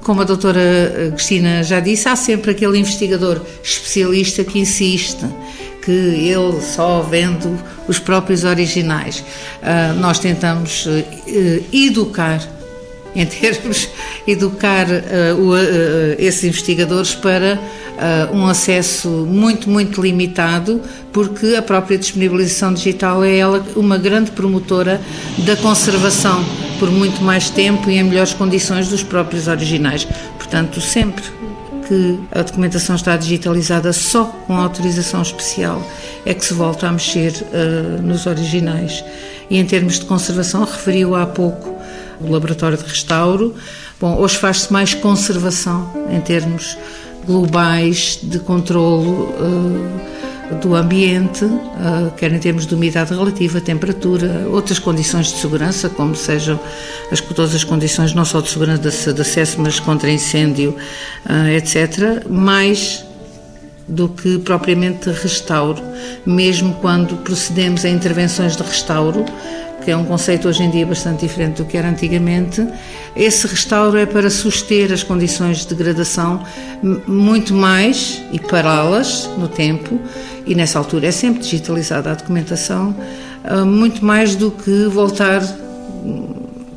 Como 0.02 0.20
a 0.20 0.24
doutora 0.24 0.60
eh, 0.60 1.12
Cristina 1.14 1.62
já 1.62 1.78
disse, 1.78 2.08
há 2.08 2.16
sempre 2.16 2.50
aquele 2.50 2.76
investigador 2.76 3.40
especialista 3.62 4.42
que 4.42 4.58
insiste 4.58 5.24
que 5.82 5.90
ele 5.90 6.60
só 6.60 7.00
vendo 7.02 7.58
os 7.88 7.98
próprios 7.98 8.44
originais. 8.44 9.18
Uh, 9.18 9.98
nós 10.00 10.18
tentamos 10.18 10.86
uh, 10.86 11.04
educar 11.72 12.40
em 13.14 13.26
termos 13.26 13.88
educar 14.26 14.86
uh, 14.88 15.38
o, 15.38 15.54
uh, 15.54 15.58
esses 16.18 16.44
investigadores 16.44 17.14
para 17.14 17.58
um 18.32 18.46
acesso 18.46 19.08
muito, 19.08 19.70
muito 19.70 20.02
limitado, 20.02 20.80
porque 21.12 21.54
a 21.54 21.62
própria 21.62 21.96
disponibilização 21.96 22.74
digital 22.74 23.22
é 23.22 23.36
ela 23.36 23.64
uma 23.76 23.96
grande 23.96 24.32
promotora 24.32 25.00
da 25.38 25.54
conservação 25.56 26.44
por 26.80 26.90
muito 26.90 27.22
mais 27.22 27.48
tempo 27.48 27.88
e 27.88 27.98
em 27.98 28.02
melhores 28.02 28.32
condições 28.32 28.88
dos 28.88 29.04
próprios 29.04 29.46
originais. 29.46 30.04
Portanto, 30.36 30.80
sempre 30.80 31.22
que 31.92 32.18
a 32.32 32.42
documentação 32.42 32.96
está 32.96 33.18
digitalizada 33.18 33.92
só 33.92 34.24
com 34.46 34.56
autorização 34.56 35.20
especial 35.20 35.82
é 36.24 36.32
que 36.32 36.42
se 36.42 36.54
volta 36.54 36.88
a 36.88 36.92
mexer 36.92 37.34
nos 38.02 38.24
originais. 38.24 39.04
E 39.50 39.58
em 39.58 39.66
termos 39.66 39.98
de 39.98 40.06
conservação, 40.06 40.64
referiu 40.64 41.14
há 41.14 41.26
pouco 41.26 41.76
o 42.18 42.30
laboratório 42.30 42.78
de 42.78 42.84
restauro. 42.84 43.54
Bom, 44.00 44.16
hoje 44.16 44.38
faz-se 44.38 44.72
mais 44.72 44.94
conservação 44.94 45.92
em 46.10 46.20
termos 46.22 46.78
globais 47.26 48.18
de 48.22 48.38
controlo 48.38 49.28
uh, 49.38 50.00
do 50.60 50.74
ambiente, 50.74 51.44
uh, 51.44 52.10
quer 52.16 52.32
em 52.32 52.38
termos 52.38 52.66
de 52.66 52.74
umidade 52.74 53.12
relativa, 53.14 53.60
temperatura, 53.60 54.46
outras 54.50 54.78
condições 54.78 55.26
de 55.26 55.38
segurança, 55.38 55.88
como 55.88 56.14
sejam 56.14 56.58
as, 57.10 57.20
todas 57.20 57.54
as 57.54 57.64
condições 57.64 58.14
não 58.14 58.24
só 58.24 58.40
de 58.40 58.50
segurança 58.50 59.12
de, 59.12 59.20
acesso, 59.20 59.60
mas 59.60 59.80
contra 59.80 60.10
incêndio, 60.10 60.76
uh, 61.26 61.48
etc., 61.48 62.26
mais 62.28 63.04
do 63.88 64.08
que 64.08 64.38
propriamente 64.38 65.10
restauro, 65.10 65.82
mesmo 66.24 66.74
quando 66.74 67.16
procedemos 67.18 67.84
a 67.84 67.88
intervenções 67.88 68.56
de 68.56 68.62
restauro, 68.62 69.24
que 69.84 69.90
é 69.90 69.96
um 69.96 70.04
conceito 70.04 70.48
hoje 70.48 70.62
em 70.62 70.70
dia 70.70 70.86
bastante 70.86 71.26
diferente 71.26 71.62
do 71.62 71.64
que 71.64 71.76
era 71.76 71.88
antigamente. 71.88 72.66
Esse 73.14 73.46
restauro 73.46 73.96
é 73.98 74.06
para 74.06 74.30
suster 74.30 74.92
as 74.92 75.02
condições 75.02 75.58
de 75.58 75.74
degradação 75.74 76.44
muito 77.06 77.54
mais 77.54 78.22
e 78.32 78.40
pará-las 78.40 79.28
no 79.36 79.48
tempo, 79.48 80.00
e 80.46 80.54
nessa 80.54 80.78
altura 80.78 81.08
é 81.08 81.10
sempre 81.10 81.42
digitalizada 81.42 82.10
a 82.10 82.14
documentação, 82.14 82.94
ah, 83.44 83.64
muito 83.64 84.04
mais 84.04 84.34
do 84.34 84.50
que 84.50 84.86
voltar 84.86 85.42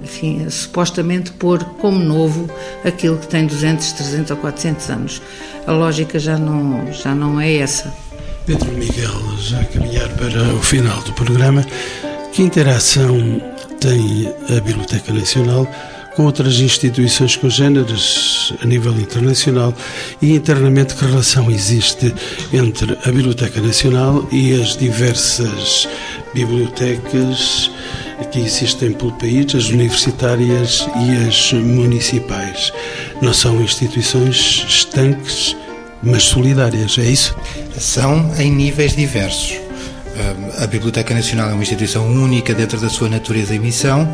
enfim, 0.05 0.47
supostamente 0.49 1.31
pôr 1.31 1.63
como 1.79 1.97
novo 1.97 2.47
aquilo 2.83 3.17
que 3.17 3.27
tem 3.27 3.47
200, 3.47 3.91
300 3.93 4.31
ou 4.31 4.37
400 4.37 4.89
anos. 4.89 5.21
A 5.65 5.71
lógica 5.71 6.19
já 6.19 6.37
não, 6.37 6.93
já 6.93 7.15
não 7.15 7.41
é 7.41 7.55
essa. 7.55 7.91
Pedro 8.45 8.71
Miguel, 8.73 9.11
já 9.39 9.59
a 9.59 9.65
caminhar 9.65 10.07
para 10.09 10.43
o 10.53 10.61
final 10.61 11.01
do 11.01 11.11
programa, 11.13 11.65
que 12.35 12.43
interação 12.43 13.41
tem 13.79 14.27
a 14.49 14.59
Biblioteca 14.59 15.13
Nacional 15.13 15.65
com 16.17 16.25
outras 16.25 16.59
instituições 16.59 17.37
congêneres 17.37 18.51
a 18.61 18.65
nível 18.65 18.91
internacional 18.99 19.73
e 20.21 20.35
internamente 20.35 20.95
que 20.95 21.05
relação 21.05 21.49
existe 21.49 22.13
entre 22.51 22.91
a 23.05 23.09
Biblioteca 23.09 23.61
Nacional 23.61 24.27
e 24.33 24.53
as 24.61 24.75
diversas 24.75 25.87
bibliotecas 26.33 27.71
que 28.33 28.39
existem 28.39 28.91
pelo 28.91 29.13
país, 29.13 29.55
as 29.55 29.69
universitárias 29.69 30.85
e 31.07 31.27
as 31.29 31.53
municipais. 31.53 32.73
Não 33.21 33.33
são 33.33 33.61
instituições 33.61 34.65
estanques, 34.67 35.55
mas 36.03 36.23
solidárias, 36.23 36.97
é 36.97 37.05
isso? 37.05 37.33
São 37.79 38.29
em 38.37 38.51
níveis 38.51 38.93
diversos. 38.93 39.64
A 40.61 40.67
Biblioteca 40.67 41.13
Nacional 41.13 41.49
é 41.49 41.53
uma 41.53 41.61
instituição 41.61 42.07
única 42.07 42.53
dentro 42.53 42.79
da 42.79 42.89
sua 42.89 43.09
natureza 43.09 43.53
e 43.53 43.59
missão. 43.59 44.07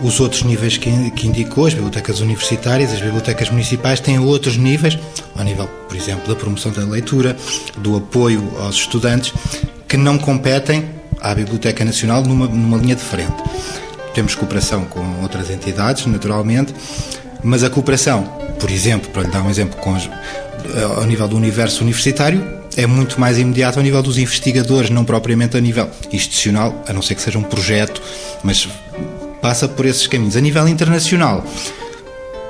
Os 0.00 0.20
outros 0.20 0.44
níveis 0.44 0.76
que, 0.76 0.88
indicou, 1.26 1.66
as 1.66 1.74
bibliotecas 1.74 2.20
universitárias, 2.20 2.92
as 2.92 3.00
bibliotecas 3.00 3.50
municipais, 3.50 3.98
têm 3.98 4.18
outros 4.20 4.56
níveis, 4.56 4.96
ao 5.34 5.42
nível, 5.44 5.66
por 5.88 5.96
exemplo, 5.96 6.28
da 6.28 6.36
promoção 6.38 6.70
da 6.70 6.84
leitura, 6.84 7.36
do 7.78 7.96
apoio 7.96 8.48
aos 8.60 8.76
estudantes, 8.76 9.32
que 9.88 9.96
não 9.96 10.16
competem 10.16 10.88
à 11.20 11.34
Biblioteca 11.34 11.84
Nacional 11.84 12.22
numa, 12.22 12.46
numa 12.46 12.76
linha 12.76 12.94
diferente. 12.94 13.34
Temos 14.14 14.36
cooperação 14.36 14.84
com 14.84 15.20
outras 15.22 15.50
entidades, 15.50 16.06
naturalmente, 16.06 16.72
mas 17.42 17.64
a 17.64 17.70
cooperação, 17.70 18.22
por 18.60 18.70
exemplo, 18.70 19.10
para 19.10 19.22
lhe 19.22 19.30
dar 19.30 19.42
um 19.42 19.50
exemplo, 19.50 19.80
com, 19.80 19.96
ao 20.96 21.04
nível 21.06 21.26
do 21.26 21.36
universo 21.36 21.82
universitário, 21.82 22.57
é 22.78 22.86
muito 22.86 23.20
mais 23.20 23.40
imediata 23.40 23.80
ao 23.80 23.82
nível 23.82 24.00
dos 24.00 24.18
investigadores, 24.18 24.88
não 24.88 25.04
propriamente 25.04 25.56
a 25.56 25.60
nível 25.60 25.90
institucional, 26.12 26.80
a 26.86 26.92
não 26.92 27.02
ser 27.02 27.16
que 27.16 27.22
seja 27.22 27.36
um 27.36 27.42
projeto, 27.42 28.00
mas 28.44 28.68
passa 29.42 29.66
por 29.66 29.84
esses 29.84 30.06
caminhos. 30.06 30.36
A 30.36 30.40
nível 30.40 30.66
internacional, 30.68 31.44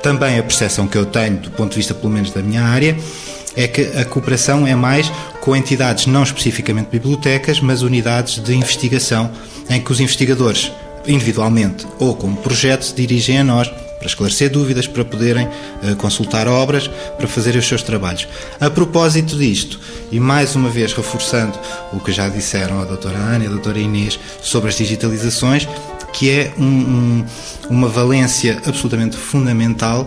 também 0.03 0.39
a 0.39 0.43
percepção 0.43 0.87
que 0.87 0.99
eu 0.99 1.07
tenho, 1.07 1.39
do 1.39 1.51
ponto 1.53 1.71
de 1.71 1.79
vista 1.79 1.95
pelo 1.95 2.13
menos 2.13 2.31
da 2.31 2.43
minha 2.43 2.63
área, 2.63 2.95
é 3.57 3.67
que 3.67 3.81
a 3.99 4.05
cooperação 4.05 4.67
é 4.67 4.75
mais 4.75 5.11
com 5.41 5.57
entidades 5.57 6.05
não 6.05 6.25
especificamente 6.25 6.89
bibliotecas, 6.93 7.59
mas 7.59 7.81
unidades 7.81 8.39
de 8.39 8.55
investigação, 8.55 9.31
em 9.71 9.81
que 9.81 9.91
os 9.91 9.99
investigadores, 9.99 10.71
individualmente 11.07 11.87
ou 11.99 12.15
como 12.15 12.37
projeto, 12.37 12.83
se 12.85 12.95
dirigem 12.95 13.39
a 13.39 13.45
nós 13.45 13.73
para 13.99 14.07
esclarecer 14.07 14.51
dúvidas, 14.51 14.87
para 14.87 15.05
poderem 15.05 15.47
uh, 15.47 15.97
consultar 15.97 16.47
obras, 16.49 16.89
para 17.17 17.27
fazerem 17.27 17.59
os 17.59 17.67
seus 17.67 17.83
trabalhos. 17.83 18.29
A 18.61 18.71
propósito 18.71 19.37
disto, 19.37 19.81
e 20.11 20.21
mais 20.21 20.55
uma 20.55 20.69
vez 20.69 20.93
reforçando 20.93 21.59
o 21.93 22.01
que 22.01 22.13
já 22.13 22.29
disseram 22.29 22.81
a 22.81 22.85
doutora 22.85 23.19
Ana 23.19 23.45
e 23.45 23.47
a 23.47 23.51
doutora 23.51 23.79
Inês 23.79 24.19
sobre 24.41 24.71
as 24.71 24.77
digitalizações, 24.77 25.69
que 26.13 26.31
é 26.31 26.53
um, 26.59 26.65
um, 26.65 27.27
uma 27.69 27.89
valência 27.89 28.63
absolutamente 28.67 29.17
fundamental 29.17 30.07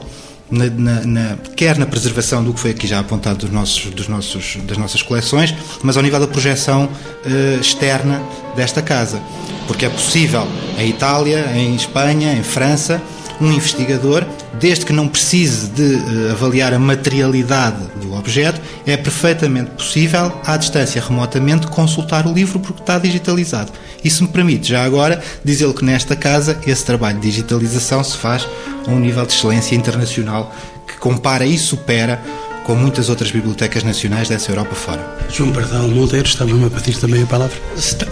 na, 0.51 0.65
na, 0.65 1.06
na, 1.06 1.38
quer 1.56 1.77
na 1.77 1.86
preservação 1.86 2.43
do 2.43 2.54
que 2.54 2.60
foi 2.60 2.71
aqui 2.71 2.86
já 2.86 2.99
apontado 2.99 3.39
dos 3.39 3.49
nossos, 3.49 3.86
dos 3.93 4.08
nossos, 4.10 4.58
das 4.63 4.77
nossas 4.77 5.01
coleções, 5.01 5.56
mas 5.82 5.95
ao 5.95 6.04
nível 6.04 6.19
da 6.19 6.27
projeção 6.27 6.86
uh, 6.86 7.62
externa 7.62 8.21
desta 8.56 8.82
casa. 8.82 9.21
Porque 9.65 9.86
é 9.86 9.89
possível 9.89 10.45
em 10.77 10.89
Itália, 10.89 11.49
em 11.56 11.73
Espanha, 11.73 12.34
em 12.34 12.43
França, 12.43 13.01
um 13.41 13.51
investigador, 13.51 14.25
desde 14.60 14.86
que 14.86 14.93
não 14.93 15.08
precise 15.08 15.67
de 15.69 15.95
uh, 15.95 16.32
avaliar 16.32 16.73
a 16.73 16.80
materialidade 16.80 17.84
do 18.01 18.13
objeto, 18.13 18.62
é 18.86 18.95
perfeitamente 18.95 19.71
possível, 19.71 20.32
à 20.45 20.56
distância, 20.56 21.01
remotamente, 21.01 21.67
consultar 21.67 22.27
o 22.27 22.34
livro 22.34 22.60
porque 22.60 22.82
está 22.82 22.99
digitalizado. 22.99 23.71
Isso 24.04 24.23
me 24.23 24.30
permite, 24.30 24.69
já 24.69 24.84
agora, 24.84 25.21
dizer 25.43 25.71
que 25.73 25.84
nesta 25.84 26.15
casa 26.15 26.60
esse 26.65 26.86
trabalho 26.86 27.19
de 27.19 27.30
digitalização 27.30 28.04
se 28.04 28.15
faz 28.15 28.47
a 28.88 28.91
um 28.91 28.99
nível 28.99 29.25
de 29.25 29.34
excelência 29.34 29.75
internacional 29.75 30.54
que 30.88 30.97
compara 30.97 31.45
e 31.45 31.58
supera 31.58 32.21
com 32.63 32.76
muitas 32.76 33.10
outras 33.10 33.32
bibliotecas 33.32 33.84
nacionais 33.84 34.30
dessa 34.30 34.52
Europa 34.52 34.76
fora. 34.76 35.17
João 35.30 35.52
Pardal 35.52 35.88
Monteiro, 35.88 36.28
estava-me 36.28 36.65
a 36.65 36.69
pedir 36.69 36.97
também 36.97 37.24
a 37.24 37.26
palavra? 37.26 37.58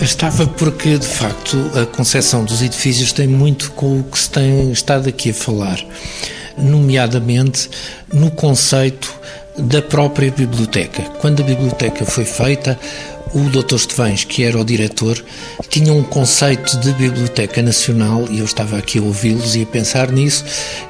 Estava 0.01 0.47
porque, 0.47 0.97
de 0.97 1.07
facto, 1.07 1.57
a 1.75 1.85
concepção 1.85 2.43
dos 2.43 2.61
edifícios 2.61 3.11
tem 3.11 3.27
muito 3.27 3.71
com 3.71 3.99
o 3.99 4.03
que 4.03 4.17
se 4.17 4.29
tem 4.29 4.71
estado 4.71 5.07
aqui 5.07 5.29
a 5.31 5.33
falar, 5.33 5.79
nomeadamente 6.57 7.69
no 8.11 8.31
conceito 8.31 9.13
da 9.57 9.81
própria 9.81 10.31
biblioteca. 10.31 11.03
Quando 11.19 11.41
a 11.41 11.45
biblioteca 11.45 12.05
foi 12.05 12.25
feita, 12.25 12.79
o 13.33 13.41
Dr. 13.49 13.75
Estevães, 13.75 14.23
que 14.23 14.43
era 14.43 14.59
o 14.59 14.65
diretor, 14.65 15.23
tinha 15.69 15.93
um 15.93 16.03
conceito 16.03 16.77
de 16.79 16.91
Biblioteca 16.93 17.61
Nacional, 17.61 18.27
e 18.29 18.39
eu 18.39 18.45
estava 18.45 18.77
aqui 18.77 18.97
a 18.97 19.01
ouvi-los 19.03 19.55
e 19.55 19.63
a 19.63 19.65
pensar 19.65 20.11
nisso, 20.11 20.43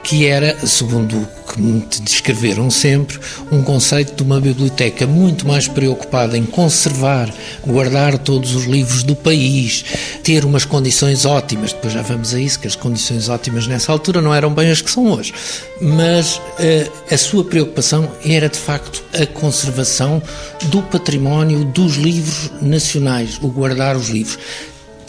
que 0.04 0.26
era, 0.26 0.56
segundo 0.66 1.18
o 1.18 1.26
que 1.50 2.02
descreveram 2.02 2.70
sempre, 2.70 3.20
um 3.52 3.64
conceito 3.64 4.16
de 4.16 4.24
uma 4.24 4.40
biblioteca 4.40 5.08
muito 5.08 5.48
mais 5.48 5.68
preocupada 5.68 6.38
em 6.38 6.46
conservar, 6.46 7.34
guardar 7.66 8.18
todos 8.20 8.56
os 8.56 8.66
livros 8.66 9.04
do 9.04 9.16
país, 9.16 9.84
ter 10.24 10.46
umas 10.46 10.66
condições 10.66 11.26
ótimas. 11.26 11.74
Depois 11.74 11.94
já 11.94 12.02
vamos 12.02 12.34
a 12.34 12.40
isso, 12.40 12.60
que 12.60 12.68
as 12.68 12.76
condições 12.76 13.30
ótimas 13.30 13.68
nessa 13.68 13.92
altura 13.92 14.22
não 14.22 14.34
eram 14.34 14.54
bem 14.54 14.70
as 14.70 14.82
que 14.82 14.92
são 14.92 15.12
hoje. 15.12 15.34
Mas 15.82 16.38
uh, 16.38 16.92
a 17.12 17.18
sua 17.18 17.44
preocupação 17.44 18.10
era, 18.24 18.48
de 18.48 18.60
facto, 18.60 19.04
a 19.14 19.26
conservação 19.26 20.22
do 20.66 20.82
património 20.84 21.66
dos 21.66 21.96
livros 21.96 22.52
nacionais, 22.62 23.40
o 23.42 23.48
guardar 23.48 23.96
os 23.96 24.10
livros. 24.10 24.38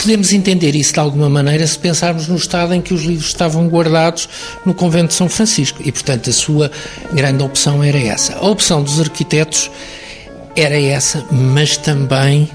Podemos 0.01 0.33
entender 0.33 0.75
isso 0.75 0.95
de 0.95 0.99
alguma 0.99 1.29
maneira 1.29 1.67
se 1.67 1.79
pensarmos 1.79 2.27
no 2.27 2.37
estado 2.37 2.73
em 2.73 2.81
que 2.81 2.95
os 2.95 3.03
livros 3.03 3.29
estavam 3.29 3.69
guardados 3.69 4.31
no 4.65 4.73
convento 4.73 5.09
de 5.09 5.15
São 5.15 5.29
Francisco. 5.29 5.83
E, 5.85 5.93
portanto, 5.93 6.31
a 6.31 6.33
sua 6.33 6.71
grande 7.13 7.43
opção 7.43 7.85
era 7.85 7.99
essa. 7.99 8.35
A 8.37 8.49
opção 8.49 8.83
dos 8.83 8.99
arquitetos 8.99 9.71
era 10.57 10.81
essa, 10.81 11.23
mas 11.31 11.77
também 11.77 12.49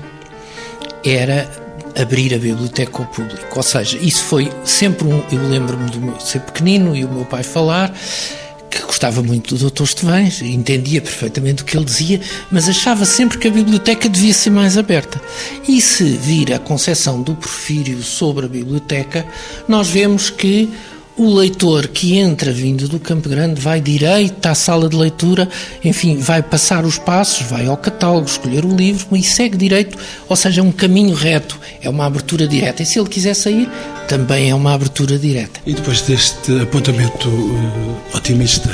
era 1.06 1.48
abrir 1.96 2.34
a 2.34 2.40
biblioteca 2.40 2.98
ao 2.98 3.06
público. 3.06 3.48
Ou 3.56 3.64
seja, 3.64 4.00
isso 4.00 4.24
foi 4.24 4.52
sempre 4.64 5.08
um. 5.08 5.22
Eu 5.32 5.48
lembro-me 5.48 5.92
de 5.92 6.24
ser 6.24 6.40
pequenino 6.40 6.96
e 6.96 7.06
o 7.06 7.10
meu 7.10 7.26
pai 7.26 7.44
falar 7.44 7.94
que 8.76 8.86
gostava 8.86 9.24
muito 9.24 9.56
do 9.56 9.70
Dr. 9.70 9.84
Estevães, 9.84 10.42
entendia 10.42 11.02
perfeitamente 11.02 11.64
o 11.64 11.66
que 11.66 11.78
ele 11.78 11.86
dizia, 11.86 12.20
mas 12.52 12.68
achava 12.68 13.06
sempre 13.06 13.38
que 13.38 13.48
a 13.48 13.52
biblioteca 13.52 14.10
devia 14.10 14.34
ser 14.34 14.50
mais 14.50 14.78
aberta. 14.78 15.22
E 15.66 15.80
se 15.80 16.04
vir 16.04 16.54
a 16.54 16.60
concepção 16.60 17.22
do 17.22 17.36
Porfírio 17.36 18.04
sobre 18.04 18.46
a 18.46 18.50
biblioteca, 18.50 19.26
nós 19.68 19.88
vemos 19.88 20.30
que 20.30 20.70
o 21.18 21.34
leitor 21.34 21.88
que 21.88 22.18
entra 22.18 22.52
vindo 22.52 22.90
do 22.90 23.00
Campo 23.00 23.30
Grande 23.30 23.62
vai 23.62 23.80
direito 23.80 24.46
à 24.46 24.54
sala 24.54 24.90
de 24.90 24.98
leitura, 24.98 25.48
enfim, 25.82 26.18
vai 26.18 26.44
passar 26.44 26.84
os 26.84 26.98
passos, 26.98 27.48
vai 27.48 27.68
ao 27.68 27.78
catálogo, 27.78 28.28
escolher 28.28 28.66
o 28.66 28.76
livro 28.76 29.16
e 29.16 29.24
segue 29.24 29.56
direito, 29.56 29.98
ou 30.28 30.36
seja, 30.36 30.60
é 30.60 30.64
um 30.64 30.74
caminho 30.74 31.16
reto, 31.16 31.58
é 31.82 31.90
uma 31.90 32.06
abertura 32.06 32.46
direta. 32.46 32.84
E 32.84 32.86
se 32.86 33.00
ele 33.00 33.08
quiser 33.08 33.34
sair, 33.34 33.70
também 34.08 34.50
é 34.50 34.56
uma 34.56 34.74
abertura 34.74 35.18
direta. 35.18 35.60
E 35.66 35.74
depois 35.74 36.02
deste 36.02 36.60
apontamento 36.62 37.30
uh, 37.30 37.98
otimista 38.14 38.70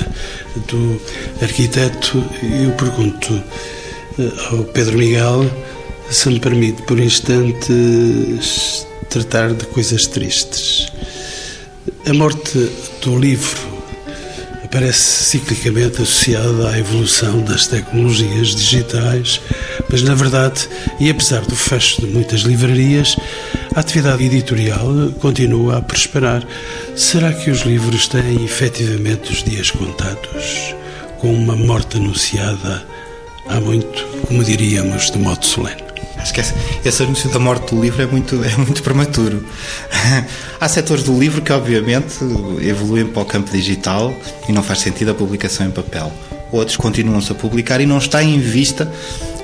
do 0.68 1.02
arquiteto, 1.42 2.24
eu 2.44 2.72
pergunto 2.72 3.34
uh, 3.34 4.56
ao 4.56 4.64
Pedro 4.66 4.98
Miguel 4.98 5.50
se 6.10 6.30
me 6.30 6.40
permite 6.40 6.82
por 6.84 7.00
instantes 7.00 8.86
tratar 9.10 9.54
de 9.54 9.66
coisas 9.68 10.08
tristes. 10.08 10.92
A 12.06 12.14
morte 12.14 12.70
do 13.02 13.18
livro 13.18 13.72
aparece 14.64 15.26
ciclicamente 15.26 16.02
associada 16.02 16.70
à 16.70 16.80
evolução 16.80 17.42
das 17.44 17.68
tecnologias 17.68 18.56
digitais, 18.56 19.42
mas 19.90 20.02
na 20.02 20.16
verdade, 20.16 20.68
e 21.00 21.10
apesar 21.10 21.42
do 21.42 21.56
fecho 21.56 22.02
de 22.02 22.08
muitas 22.08 22.42
livrarias, 22.42 23.18
a 23.76 23.80
atividade 23.80 24.26
editorial 24.26 25.12
continua 25.20 25.78
a 25.78 25.82
prosperar. 25.82 26.46
Será 26.96 27.32
que 27.32 27.50
os 27.50 27.62
livros 27.62 28.08
têm 28.08 28.44
efetivamente 28.44 29.32
os 29.32 29.44
dias 29.44 29.72
contados, 29.72 30.76
com 31.20 31.34
uma 31.34 31.56
morte 31.56 31.98
anunciada 31.98 32.86
há 33.48 33.60
muito, 33.60 34.06
como 34.28 34.44
diríamos, 34.44 35.10
de 35.10 35.18
modo 35.18 35.46
solene? 35.46 35.82
Acho 36.18 36.34
que 36.34 36.42
esse, 36.86 37.02
anúncio 37.02 37.32
da 37.32 37.40
morte 37.40 37.74
do 37.74 37.82
livro 37.82 38.02
é 38.02 38.06
muito, 38.06 38.44
é 38.44 38.56
muito 38.58 38.84
prematuro. 38.84 39.44
Há 40.60 40.68
setores 40.68 41.04
do 41.04 41.18
livro 41.18 41.42
que, 41.42 41.52
obviamente, 41.52 42.18
evoluem 42.62 43.08
para 43.08 43.24
o 43.24 43.26
campo 43.26 43.50
digital 43.50 44.14
e 44.48 44.52
não 44.52 44.62
faz 44.62 44.80
sentido 44.80 45.12
a 45.12 45.14
publicação 45.16 45.66
em 45.66 45.72
papel. 45.72 46.12
Outros 46.52 46.78
continuam-se 46.78 47.32
a 47.32 47.36
publicar 47.36 47.80
e 47.82 47.86
não 47.86 47.98
está 47.98 48.22
em 48.22 48.40
vista 48.40 48.92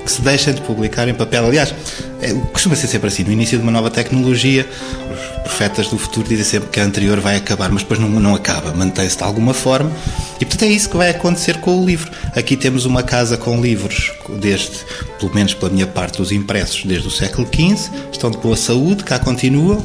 que 0.08 0.12
se 0.12 0.22
deixem 0.22 0.54
de 0.54 0.62
publicar 0.62 1.06
em 1.06 1.12
papel. 1.12 1.44
Aliás, 1.44 1.74
é, 2.22 2.32
costuma 2.50 2.74
ser 2.74 2.86
sempre 2.86 3.08
assim. 3.08 3.24
No 3.24 3.30
início 3.30 3.58
de 3.58 3.62
uma 3.62 3.70
nova 3.70 3.90
tecnologia, 3.90 4.66
os 5.12 5.42
profetas 5.42 5.88
do 5.88 5.98
futuro 5.98 6.26
dizem 6.26 6.46
sempre 6.46 6.70
que 6.70 6.80
a 6.80 6.82
anterior 6.84 7.20
vai 7.20 7.36
acabar, 7.36 7.70
mas 7.70 7.82
depois 7.82 8.00
não, 8.00 8.08
não 8.08 8.34
acaba, 8.34 8.72
mantém-se 8.72 9.18
de 9.18 9.22
alguma 9.22 9.52
forma. 9.52 9.92
E 10.40 10.46
portanto 10.46 10.62
é 10.62 10.68
isso 10.68 10.88
que 10.88 10.96
vai 10.96 11.10
acontecer 11.10 11.58
com 11.60 11.78
o 11.78 11.84
livro. 11.84 12.10
Aqui 12.34 12.56
temos 12.56 12.86
uma 12.86 13.02
casa 13.02 13.36
com 13.36 13.60
livros, 13.60 14.10
desde, 14.40 14.78
pelo 15.20 15.34
menos 15.34 15.52
pela 15.52 15.70
minha 15.70 15.86
parte, 15.86 16.22
os 16.22 16.32
impressos 16.32 16.86
desde 16.86 17.06
o 17.06 17.10
século 17.10 17.46
XV, 17.46 17.90
estão 18.10 18.30
de 18.30 18.38
boa 18.38 18.56
saúde, 18.56 19.04
cá 19.04 19.18
continuam 19.18 19.84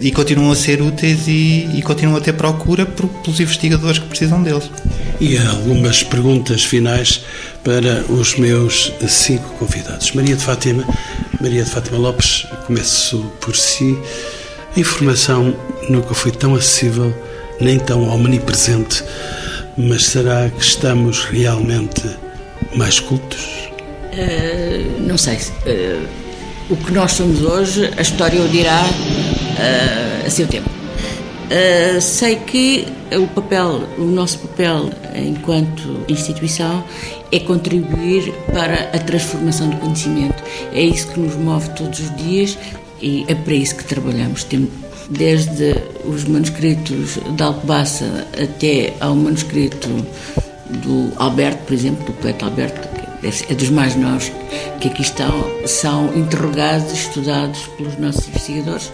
e 0.00 0.12
continuam 0.12 0.52
a 0.52 0.56
ser 0.56 0.80
úteis 0.80 1.26
e, 1.26 1.68
e 1.74 1.82
continuam 1.82 2.18
a 2.18 2.20
ter 2.20 2.32
procura 2.32 2.86
por, 2.86 3.08
pelos 3.08 3.40
investigadores 3.40 3.98
que 3.98 4.06
precisam 4.06 4.42
deles. 4.42 4.70
E 5.20 5.36
há 5.36 5.50
algumas 5.50 6.02
perguntas 6.02 6.62
finais 6.62 7.24
para 7.64 8.04
os 8.08 8.36
meus 8.36 8.92
cinco 9.08 9.48
convidados. 9.58 10.12
Maria 10.12 10.36
de 10.36 10.44
Fátima, 10.44 10.84
Maria 11.40 11.64
de 11.64 11.70
Fátima 11.70 11.98
Lopes, 11.98 12.46
começo 12.66 13.18
por 13.40 13.56
si. 13.56 13.98
A 14.76 14.80
informação 14.80 15.56
nunca 15.88 16.14
foi 16.14 16.30
tão 16.30 16.54
acessível, 16.54 17.12
nem 17.60 17.78
tão 17.78 18.08
omnipresente, 18.08 19.02
mas 19.76 20.06
será 20.06 20.48
que 20.48 20.62
estamos 20.62 21.24
realmente 21.24 22.02
mais 22.76 23.00
cultos? 23.00 23.40
Uh, 24.12 25.00
não 25.00 25.18
sei. 25.18 25.36
Uh, 25.36 26.06
o 26.70 26.76
que 26.76 26.92
nós 26.92 27.12
somos 27.12 27.42
hoje, 27.42 27.90
a 27.96 28.02
história 28.02 28.40
o 28.42 28.48
dirá 28.48 28.84
uh, 29.58 30.26
a 30.26 30.30
seu 30.30 30.46
tempo. 30.46 30.68
Uh, 30.70 32.00
sei 32.00 32.36
que 32.36 32.86
o 33.12 33.26
papel, 33.28 33.82
o 33.96 34.04
nosso 34.04 34.38
papel 34.40 34.90
enquanto 35.14 36.04
instituição 36.08 36.84
é 37.32 37.40
contribuir 37.40 38.32
para 38.52 38.90
a 38.94 38.98
transformação 38.98 39.70
do 39.70 39.76
conhecimento. 39.78 40.42
É 40.72 40.82
isso 40.82 41.08
que 41.08 41.20
nos 41.20 41.34
move 41.36 41.68
todos 41.70 42.00
os 42.00 42.16
dias 42.16 42.58
e 43.00 43.24
é 43.28 43.34
para 43.34 43.54
isso 43.54 43.76
que 43.76 43.84
trabalhamos. 43.84 44.44
Temos 44.44 44.70
desde 45.10 45.74
os 46.04 46.24
manuscritos 46.24 47.18
de 47.34 47.42
Alcobaça 47.42 48.26
até 48.40 48.92
ao 49.00 49.14
manuscrito 49.14 49.88
do 50.68 51.12
Alberto, 51.16 51.64
por 51.64 51.72
exemplo, 51.72 52.04
do 52.04 52.12
poeta 52.12 52.44
Alberto, 52.44 52.88
que 52.88 53.52
é 53.52 53.54
dos 53.54 53.70
mais 53.70 53.96
novos 53.96 54.30
que 54.80 54.88
aqui 54.88 55.02
estão, 55.02 55.32
são 55.66 56.14
interrogados, 56.16 56.92
estudados 56.92 57.66
pelos 57.76 57.96
nossos 57.98 58.28
investigadores. 58.28 58.92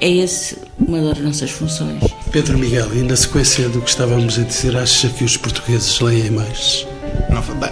É 0.00 0.18
essa 0.18 0.56
uma 0.78 1.00
das 1.02 1.18
nossas 1.18 1.50
funções. 1.50 2.02
Pedro 2.32 2.58
Miguel, 2.58 2.88
e 2.94 3.02
na 3.02 3.14
sequência 3.14 3.68
do 3.68 3.82
que 3.82 3.90
estávamos 3.90 4.38
a 4.38 4.42
dizer, 4.42 4.74
acha 4.76 5.08
que 5.10 5.24
os 5.24 5.36
portugueses 5.36 6.00
leem 6.00 6.30
mais? 6.30 6.86
Não, 7.28 7.42
bem, 7.56 7.70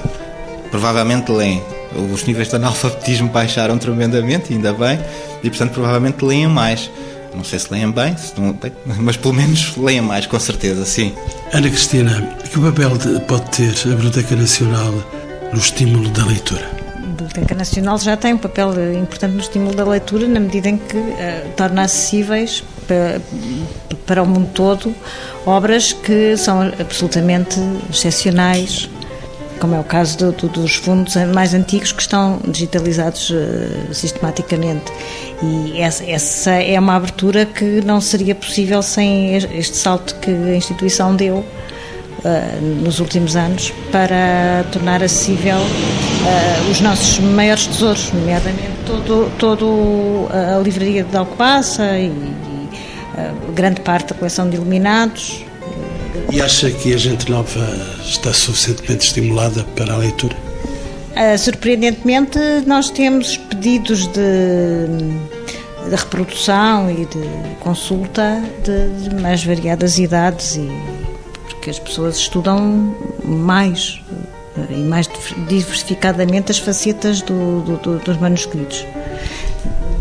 provavelmente 0.71 1.33
leem. 1.33 1.63
Os 2.13 2.25
níveis 2.25 2.49
de 2.49 2.57
analfabetismo 2.57 3.29
baixaram 3.33 3.79
tremendamente, 3.79 4.53
ainda 4.53 4.75
bem, 4.75 4.99
e 5.43 5.49
portanto 5.49 5.73
provavelmente 5.73 6.23
leem 6.23 6.49
mais. 6.49 6.91
Não 7.35 7.45
sei 7.45 7.59
se 7.59 7.73
leem 7.73 7.91
bem, 7.91 8.15
se 8.17 8.39
não, 8.39 8.55
mas 9.01 9.17
pelo 9.17 9.33
menos 9.33 9.75
leem 9.77 10.03
mais, 10.03 10.27
com 10.27 10.39
certeza, 10.39 10.85
sim. 10.85 11.15
Ana 11.53 11.71
Cristina, 11.71 12.37
que 12.45 12.61
papel 12.61 12.91
pode 13.27 13.51
ter 13.53 13.75
a 13.87 13.95
Biblioteca 13.95 14.37
Nacional 14.37 14.93
no 15.53 15.59
estímulo 15.59 16.11
da 16.11 16.27
leitura? 16.27 16.78
Biblioteca 17.19 17.55
Nacional 17.55 17.99
já 17.99 18.17
tem 18.17 18.35
um 18.35 18.39
papel 18.39 18.73
importante 18.95 19.35
no 19.35 19.41
estímulo 19.41 19.75
da 19.75 19.85
leitura, 19.85 20.29
na 20.29 20.39
medida 20.39 20.69
em 20.69 20.79
que 20.79 20.97
uh, 20.97 21.13
torna 21.57 21.83
acessíveis 21.83 22.63
para, 22.87 23.21
para 24.07 24.23
o 24.23 24.27
mundo 24.27 24.49
todo 24.55 24.95
obras 25.45 25.93
que 25.93 26.37
são 26.37 26.63
absolutamente 26.79 27.59
excepcionais, 27.91 28.89
como 29.59 29.75
é 29.75 29.81
o 29.81 29.85
caso 29.85 30.17
do, 30.19 30.33
do, 30.33 30.49
dos 30.49 30.77
fundos 30.77 31.17
mais 31.35 31.55
antigos 31.55 31.91
que 31.91 32.03
estão 32.03 32.39
digitalizados 32.47 33.31
uh, 33.31 33.93
sistematicamente. 33.93 34.93
E 35.43 35.81
essa, 35.81 36.05
essa, 36.05 36.51
é 36.53 36.79
uma 36.79 36.95
abertura 36.95 37.45
que 37.45 37.83
não 37.85 38.01
seria 38.01 38.35
possível 38.35 38.81
sem 38.81 39.35
este 39.35 39.77
salto 39.77 40.15
que 40.17 40.31
a 40.31 40.55
instituição 40.55 41.17
deu 41.17 41.39
uh, 41.39 42.65
nos 42.85 43.01
últimos 43.01 43.35
anos 43.35 43.73
para 43.91 44.65
tornar 44.71 45.03
acessível 45.03 45.59
uh, 46.21 46.71
os 46.71 46.81
nossos 46.81 47.19
maiores 47.19 47.67
tesouros, 47.67 48.13
nomeadamente 48.13 48.71
todo, 48.87 49.31
todo 49.39 50.29
a 50.31 50.59
livraria 50.63 51.05
de 51.05 51.17
Alcobaça 51.17 51.99
e, 51.99 52.07
e 52.07 53.53
grande 53.55 53.81
parte 53.81 54.13
da 54.13 54.15
coleção 54.15 54.49
de 54.49 54.57
iluminados 54.57 55.45
e 56.31 56.43
acha 56.43 56.71
que 56.71 56.93
a 56.93 56.99
gente 56.99 57.31
nova 57.31 57.61
está 58.03 58.33
suficientemente 58.33 59.07
estimulada 59.07 59.65
para 59.77 59.95
a 59.95 59.97
leitura? 59.97 60.37
Uh, 61.13 61.39
surpreendentemente, 61.39 62.39
nós 62.67 62.91
temos 62.91 63.37
pedidos 63.37 64.07
de, 64.09 64.87
de 65.89 65.97
reprodução 65.97 66.91
e 66.91 67.07
de 67.07 67.57
consulta 67.61 68.43
de, 68.63 69.09
de, 69.09 69.23
mais 69.23 69.43
variadas 69.43 69.99
idades 69.99 70.57
e 70.57 70.69
porque 71.49 71.71
as 71.71 71.79
pessoas 71.79 72.19
estudam 72.19 72.95
mais 73.25 74.01
e 74.71 74.83
mais 74.83 75.09
diversificadamente 75.49 76.51
as 76.51 76.59
facetas 76.59 77.21
do, 77.23 77.61
do, 77.63 77.99
dos 77.99 78.17
manuscritos. 78.19 78.85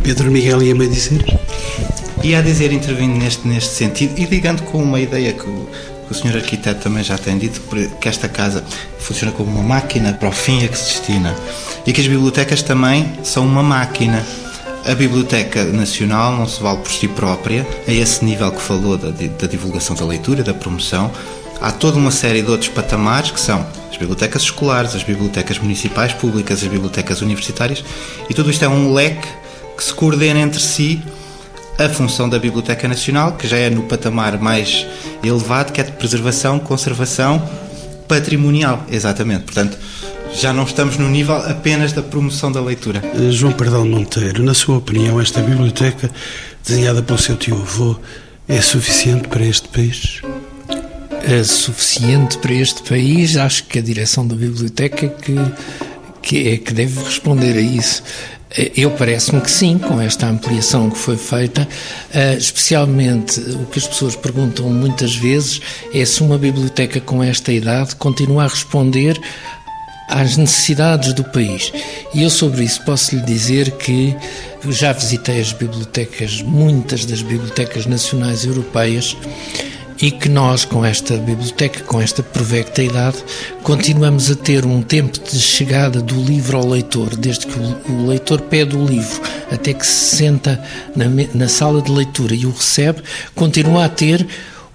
Pedro 0.03 0.31
Miguel 0.31 0.61
ia-me 0.63 0.87
dizer? 0.87 1.25
Ia 2.23 2.39
a 2.39 2.41
dizer, 2.41 2.71
intervindo 2.71 3.17
neste, 3.17 3.47
neste 3.47 3.69
sentido 3.69 4.17
e 4.17 4.25
ligando 4.25 4.63
com 4.63 4.81
uma 4.81 4.99
ideia 4.99 5.33
que 5.33 5.47
o 5.47 5.67
o 6.09 6.13
senhor 6.13 6.37
arquiteto 6.37 6.81
também 6.81 7.03
já 7.03 7.17
tem 7.17 7.37
dito 7.37 7.61
que 7.99 8.07
esta 8.07 8.29
casa 8.29 8.63
funciona 8.97 9.31
como 9.31 9.51
uma 9.51 9.63
máquina 9.63 10.13
para 10.13 10.29
o 10.29 10.31
fim 10.31 10.63
a 10.63 10.67
que 10.67 10.77
se 10.77 10.85
destina 10.85 11.35
e 11.85 11.91
que 11.91 11.99
as 12.01 12.07
bibliotecas 12.07 12.61
também 12.61 13.13
são 13.23 13.45
uma 13.45 13.63
máquina. 13.63 14.25
A 14.85 14.95
Biblioteca 14.95 15.65
Nacional 15.65 16.37
não 16.37 16.47
se 16.47 16.61
vale 16.61 16.77
por 16.77 16.89
si 16.89 17.09
própria, 17.09 17.67
a 17.85 17.91
esse 17.91 18.23
nível 18.23 18.49
que 18.51 18.61
falou 18.61 18.97
da, 18.97 19.09
da 19.09 19.47
divulgação 19.47 19.93
da 19.97 20.05
leitura, 20.05 20.43
da 20.43 20.53
promoção. 20.53 21.11
Há 21.59 21.71
toda 21.71 21.97
uma 21.97 22.11
série 22.11 22.41
de 22.41 22.51
outros 22.51 22.69
patamares 22.69 23.31
que 23.31 23.39
são 23.39 23.65
as 23.89 23.97
bibliotecas 23.97 24.43
escolares, 24.43 24.95
as 24.95 25.03
bibliotecas 25.03 25.57
municipais 25.57 26.13
públicas, 26.13 26.61
as 26.61 26.67
bibliotecas 26.67 27.21
universitárias, 27.21 27.83
e 28.29 28.33
tudo 28.33 28.49
isto 28.51 28.63
é 28.63 28.69
um 28.69 28.93
leque 28.93 29.27
que 29.75 29.83
se 29.83 29.93
coordena 29.93 30.39
entre 30.39 30.59
si 30.59 31.01
a 31.77 31.87
função 31.87 32.27
da 32.27 32.39
Biblioteca 32.39 32.87
Nacional, 32.87 33.33
que 33.33 33.47
já 33.47 33.57
é 33.57 33.69
no 33.69 33.83
patamar 33.83 34.39
mais 34.39 34.85
elevado, 35.23 35.71
que 35.71 35.79
é 35.79 35.83
de 35.83 35.91
preservação, 35.91 36.57
conservação 36.57 37.47
patrimonial, 38.07 38.83
exatamente. 38.89 39.43
Portanto, 39.43 39.77
já 40.33 40.51
não 40.51 40.63
estamos 40.63 40.97
no 40.97 41.07
nível 41.07 41.35
apenas 41.35 41.93
da 41.93 42.01
promoção 42.01 42.51
da 42.51 42.61
leitura. 42.61 43.01
Eh, 43.15 43.31
João 43.31 43.53
Pardal 43.53 43.85
Monteiro, 43.85 44.43
na 44.43 44.53
sua 44.53 44.77
opinião, 44.77 45.21
esta 45.21 45.41
biblioteca, 45.41 46.09
desenhada 46.63 47.01
pelo 47.03 47.19
seu 47.19 47.35
tio-avô, 47.35 47.95
é 48.47 48.61
suficiente 48.61 49.27
para 49.27 49.45
este 49.45 49.67
país? 49.67 50.21
É 51.29 51.43
suficiente 51.43 52.37
para 52.37 52.53
este 52.53 52.81
país? 52.83 53.35
Acho 53.35 53.65
que 53.65 53.79
a 53.79 53.81
direção 53.81 54.25
da 54.25 54.33
biblioteca 54.33 55.09
que, 55.09 55.35
que 56.21 56.47
é 56.47 56.57
que 56.57 56.73
deve 56.73 57.03
responder 57.03 57.57
a 57.57 57.59
isso. 57.59 58.01
Eh, 58.57 58.71
eu 58.77 58.91
parece-me 58.91 59.41
que 59.41 59.51
sim, 59.51 59.77
com 59.77 59.99
esta 59.99 60.25
ampliação 60.25 60.89
que 60.89 60.97
foi 60.97 61.17
feita, 61.17 61.67
eh, 62.13 62.35
especialmente 62.35 63.41
o 63.41 63.65
que 63.65 63.77
as 63.77 63.85
pessoas 63.85 64.15
perguntam 64.15 64.69
muitas 64.69 65.17
vezes 65.17 65.59
é 65.93 66.05
se 66.05 66.23
uma 66.23 66.37
biblioteca 66.37 67.01
com 67.01 67.21
esta 67.21 67.51
idade 67.51 67.97
continua 67.97 68.45
a 68.45 68.47
responder 68.47 69.19
às 70.07 70.37
necessidades 70.37 71.11
do 71.11 71.25
país. 71.25 71.73
E 72.13 72.23
eu 72.23 72.29
sobre 72.29 72.63
isso 72.63 72.81
posso 72.85 73.13
lhe 73.13 73.21
dizer 73.23 73.71
que 73.71 74.15
já 74.69 74.93
visitei 74.93 75.41
as 75.41 75.51
bibliotecas, 75.51 76.41
muitas 76.41 77.03
das 77.03 77.21
bibliotecas 77.21 77.85
nacionais 77.85 78.45
europeias, 78.45 79.17
e 79.99 80.11
que 80.11 80.29
nós, 80.29 80.63
com 80.63 80.85
esta 80.85 81.17
biblioteca, 81.17 81.83
com 81.83 81.99
esta 81.99 82.21
provecta 82.21 82.83
idade, 82.83 83.17
continuamos 83.63 84.29
a 84.29 84.35
ter 84.35 84.65
um 84.65 84.81
tempo 84.81 85.19
de 85.19 85.39
chegada 85.39 86.01
do 86.01 86.15
livro 86.21 86.57
ao 86.57 86.67
leitor, 86.67 87.15
desde 87.15 87.47
que 87.47 87.59
o 87.91 88.05
leitor 88.07 88.41
pede 88.41 88.75
o 88.75 88.85
livro 88.85 89.21
até 89.51 89.73
que 89.73 89.85
se 89.85 90.17
senta 90.17 90.63
na, 90.95 91.05
na 91.33 91.47
sala 91.47 91.81
de 91.81 91.91
leitura 91.91 92.35
e 92.35 92.45
o 92.45 92.51
recebe, 92.51 93.01
continua 93.33 93.85
a 93.85 93.89
ter 93.89 94.27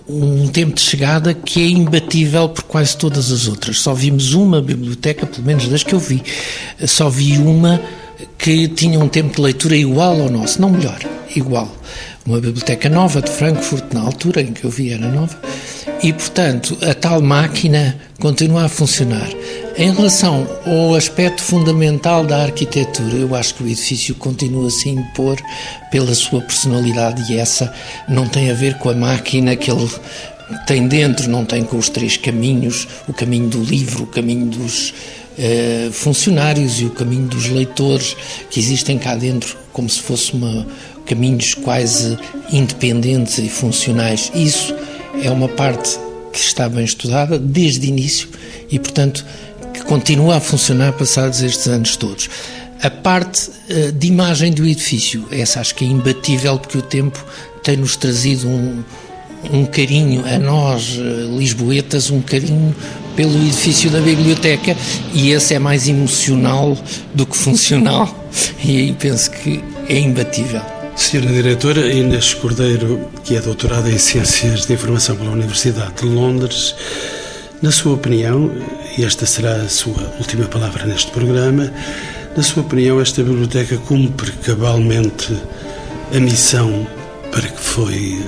um 0.09 0.49
tempo 0.49 0.75
de 0.75 0.81
chegada 0.81 1.33
que 1.33 1.63
é 1.63 1.69
imbatível 1.69 2.49
por 2.49 2.65
quase 2.65 2.97
todas 2.97 3.31
as 3.31 3.47
outras. 3.47 3.79
Só 3.81 3.95
vimos 3.95 4.35
uma 4.35 4.61
biblioteca, 4.61 5.27
pelo 5.27 5.45
menos 5.45 5.69
das 5.69 5.83
que 5.83 5.95
eu 5.95 6.01
vi, 6.01 6.23
só 6.87 7.09
vi 7.09 7.39
uma 7.39 7.81
que 8.39 8.69
tinha 8.69 8.99
um 8.99 9.09
tempo 9.09 9.37
de 9.37 9.41
leitura 9.41 9.77
igual 9.77 10.21
ao 10.21 10.31
nosso, 10.31 10.61
não 10.61 10.71
melhor, 10.71 10.99
igual. 11.35 11.71
Uma 12.25 12.41
biblioteca 12.41 12.89
nova 12.89 13.21
de 13.21 13.31
Frankfurt, 13.31 13.93
na 13.93 14.01
altura 14.01 14.43
em 14.43 14.53
que 14.53 14.63
eu 14.63 14.71
vi 14.71 14.93
era 14.93 15.09
nova, 15.09 15.37
e 16.03 16.13
portanto 16.13 16.79
a 16.81 16.95
tal 16.95 17.21
máquina 17.21 17.99
continua 18.21 18.67
a 18.67 18.69
funcionar. 18.69 19.29
Em 19.77 19.93
relação 19.93 20.47
ao 20.65 20.95
aspecto 20.95 21.43
fundamental 21.43 22.25
da 22.25 22.43
arquitetura, 22.43 23.17
eu 23.17 23.35
acho 23.35 23.55
que 23.57 23.65
o 23.65 23.67
edifício 23.67 24.15
continua 24.15 24.69
a 24.69 24.71
se 24.71 24.91
impor 24.91 25.37
pela 25.91 26.15
sua 26.15 26.41
personalidade 26.43 27.33
e 27.33 27.39
essa 27.39 27.75
não 28.09 28.29
tem 28.29 28.53
a 28.53 28.55
ver 28.55 28.79
com 28.79 28.91
a 28.91 28.95
máquina 28.95 29.57
que 29.57 29.69
ele 29.69 29.91
tem 30.65 30.87
dentro, 30.87 31.29
não 31.29 31.45
tem 31.45 31.65
com 31.65 31.77
os 31.77 31.89
três 31.89 32.17
caminhos, 32.17 32.87
o 33.09 33.13
caminho 33.13 33.49
do 33.49 33.65
livro, 33.65 34.05
o 34.05 34.07
caminho 34.07 34.47
dos 34.47 34.95
eh, 35.39 35.89
funcionários 35.91 36.81
e 36.81 36.85
o 36.85 36.91
caminho 36.91 37.27
dos 37.27 37.49
leitores 37.49 38.15
que 38.51 38.61
existem 38.61 38.99
cá 38.99 39.17
dentro, 39.17 39.57
como 39.73 39.89
se 39.89 40.01
fosse 40.01 40.35
uma 40.35 40.67
caminhos 41.07 41.55
quase 41.55 42.19
independentes 42.51 43.39
e 43.39 43.49
funcionais. 43.49 44.31
Isso 44.35 44.75
é 45.23 45.31
uma 45.31 45.49
parte 45.49 45.99
que 46.33 46.39
está 46.39 46.69
bem 46.69 46.85
estudada 46.85 47.39
desde 47.39 47.87
o 47.87 47.89
início 47.89 48.29
e, 48.71 48.79
portanto, 48.79 49.25
que 49.73 49.83
continua 49.85 50.37
a 50.37 50.41
funcionar 50.41 50.93
passados 50.93 51.43
estes 51.43 51.67
anos 51.67 51.97
todos. 51.97 52.29
A 52.83 52.91
parte 52.91 53.49
uh, 53.49 53.93
de 53.93 54.07
imagem 54.09 54.53
do 54.53 54.67
edifício, 54.67 55.27
essa 55.31 55.61
acho 55.61 55.75
que 55.75 55.85
é 55.85 55.89
imbatível 55.89 56.59
porque 56.59 56.79
o 56.79 56.83
tempo 56.83 57.25
tem-nos 57.63 57.97
trazido 57.97 58.49
um, 58.49 58.83
um 59.53 59.65
carinho 59.65 60.25
a 60.27 60.39
nós, 60.39 60.97
uh, 60.97 61.39
lisboetas, 61.39 62.11
um 62.11 62.21
carinho 62.21 62.75
pelo 63.15 63.37
edifício 63.37 63.91
da 63.91 64.01
biblioteca 64.01 64.77
e 65.13 65.31
esse 65.31 65.55
é 65.55 65.59
mais 65.59 65.87
emocional 65.87 66.77
do 67.15 67.27
que 67.27 67.37
funcional 67.37 68.27
e 68.65 68.79
aí 68.79 68.93
penso 68.95 69.31
que 69.31 69.63
é 69.89 69.99
imbatível. 69.99 70.82
Senhora 70.97 71.33
Diretora 71.33 71.93
Inês 71.93 72.35
Cordeiro, 72.35 73.09
que 73.25 73.37
é 73.37 73.41
doutorada 73.41 73.91
em 73.91 73.99
Ciências 73.99 74.67
de 74.67 74.75
Informação 74.75 75.17
pela 75.17 75.31
Universidade 75.31 75.95
de 76.03 76.05
Londres, 76.07 76.75
na 77.61 77.71
sua 77.71 77.95
opinião, 77.95 78.51
e 78.97 79.05
esta 79.05 79.27
será 79.27 79.57
a 79.57 79.69
sua 79.69 80.15
última 80.19 80.47
palavra 80.47 80.85
neste 80.87 81.11
programa, 81.11 81.73
na 82.37 82.43
sua 82.43 82.63
opinião, 82.63 83.01
esta 83.01 83.23
biblioteca 83.23 83.77
cumpre 83.77 84.33
cabalmente 84.45 85.37
a 86.15 86.19
missão 86.19 86.87
para 87.31 87.49
que 87.49 87.61
foi 87.61 88.23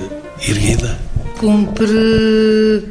erguida? 0.47 0.97
Cumpre 1.39 2.83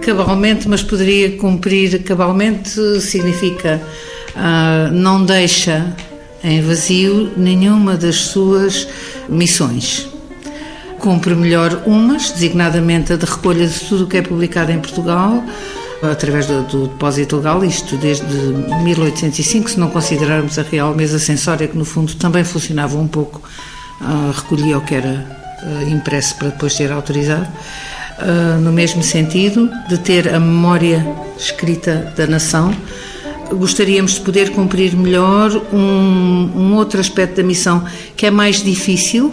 cabalmente, 0.00 0.68
mas 0.68 0.82
poderia 0.82 1.36
cumprir 1.36 2.02
cabalmente 2.04 3.00
significa 3.00 3.80
uh, 4.36 4.92
não 4.92 5.24
deixa 5.24 5.94
em 6.44 6.60
vazio 6.60 7.32
nenhuma 7.36 7.96
das 7.96 8.16
suas 8.16 8.86
missões 9.28 10.14
cumpre 11.04 11.34
melhor 11.34 11.82
umas, 11.84 12.30
designadamente 12.30 13.12
a 13.12 13.16
de 13.16 13.26
recolha 13.26 13.66
de 13.66 13.78
tudo 13.80 14.04
o 14.04 14.06
que 14.06 14.16
é 14.16 14.22
publicado 14.22 14.72
em 14.72 14.78
Portugal, 14.78 15.44
através 16.02 16.46
do, 16.46 16.62
do, 16.62 16.86
depósito 16.88 17.36
legal, 17.36 17.62
isto 17.62 17.98
desde 17.98 18.24
1805, 18.24 19.72
se 19.72 19.78
não 19.78 19.90
considerarmos 19.90 20.58
a 20.58 20.62
Real 20.62 20.94
Mesa 20.94 21.18
Censória, 21.18 21.68
que 21.68 21.76
no 21.76 21.84
fundo 21.84 22.14
também 22.14 22.42
funcionava 22.42 22.96
um 22.96 23.06
pouco, 23.06 23.42
uh, 24.00 24.30
recolhia 24.30 24.78
o 24.78 24.80
que 24.80 24.94
era 24.94 25.26
uh, 25.62 25.90
impresso 25.90 26.36
para 26.36 26.48
depois 26.48 26.72
ser 26.72 26.90
autorizado, 26.90 27.48
uh, 28.20 28.58
no 28.62 28.72
mesmo 28.72 29.02
sentido 29.02 29.70
de 29.90 29.98
ter 29.98 30.34
a 30.34 30.40
memória 30.40 31.06
escrita 31.36 32.14
da 32.16 32.26
nação. 32.26 32.74
Gostaríamos 33.52 34.14
de 34.14 34.20
poder 34.20 34.50
cumprir 34.50 34.96
melhor 34.96 35.50
um, 35.72 36.50
um 36.54 36.74
outro 36.74 37.00
aspecto 37.00 37.36
da 37.36 37.42
missão 37.42 37.84
que 38.16 38.26
é 38.26 38.30
mais 38.30 38.62
difícil, 38.62 39.32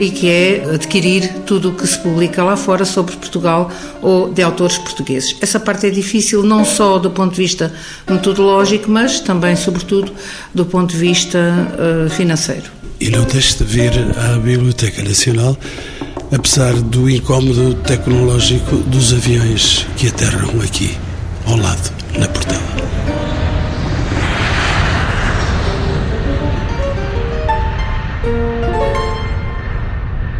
e 0.00 0.10
que 0.10 0.28
é 0.28 0.64
adquirir 0.74 1.28
tudo 1.44 1.68
o 1.68 1.74
que 1.74 1.86
se 1.86 1.98
publica 1.98 2.42
lá 2.42 2.56
fora 2.56 2.86
sobre 2.86 3.14
Portugal 3.16 3.70
ou 4.00 4.32
de 4.32 4.42
autores 4.42 4.78
portugueses. 4.78 5.36
Essa 5.42 5.60
parte 5.60 5.86
é 5.86 5.90
difícil 5.90 6.42
não 6.42 6.64
só 6.64 6.98
do 6.98 7.10
ponto 7.10 7.34
de 7.34 7.42
vista 7.42 7.72
metodológico, 8.08 8.90
mas 8.90 9.20
também, 9.20 9.54
sobretudo, 9.54 10.10
do 10.54 10.64
ponto 10.64 10.92
de 10.92 10.96
vista 10.96 11.38
uh, 11.38 12.08
financeiro. 12.08 12.64
E 12.98 13.10
não 13.10 13.24
deixe 13.24 13.58
de 13.58 13.64
vir 13.64 13.92
à 14.16 14.38
Biblioteca 14.38 15.02
Nacional, 15.02 15.56
apesar 16.32 16.72
do 16.74 17.08
incómodo 17.08 17.74
tecnológico 17.74 18.76
dos 18.76 19.12
aviões 19.12 19.86
que 19.96 20.08
aterram 20.08 20.60
aqui, 20.62 20.96
ao 21.46 21.56
lado, 21.56 21.92
na 22.18 22.26
Portela. 22.26 22.99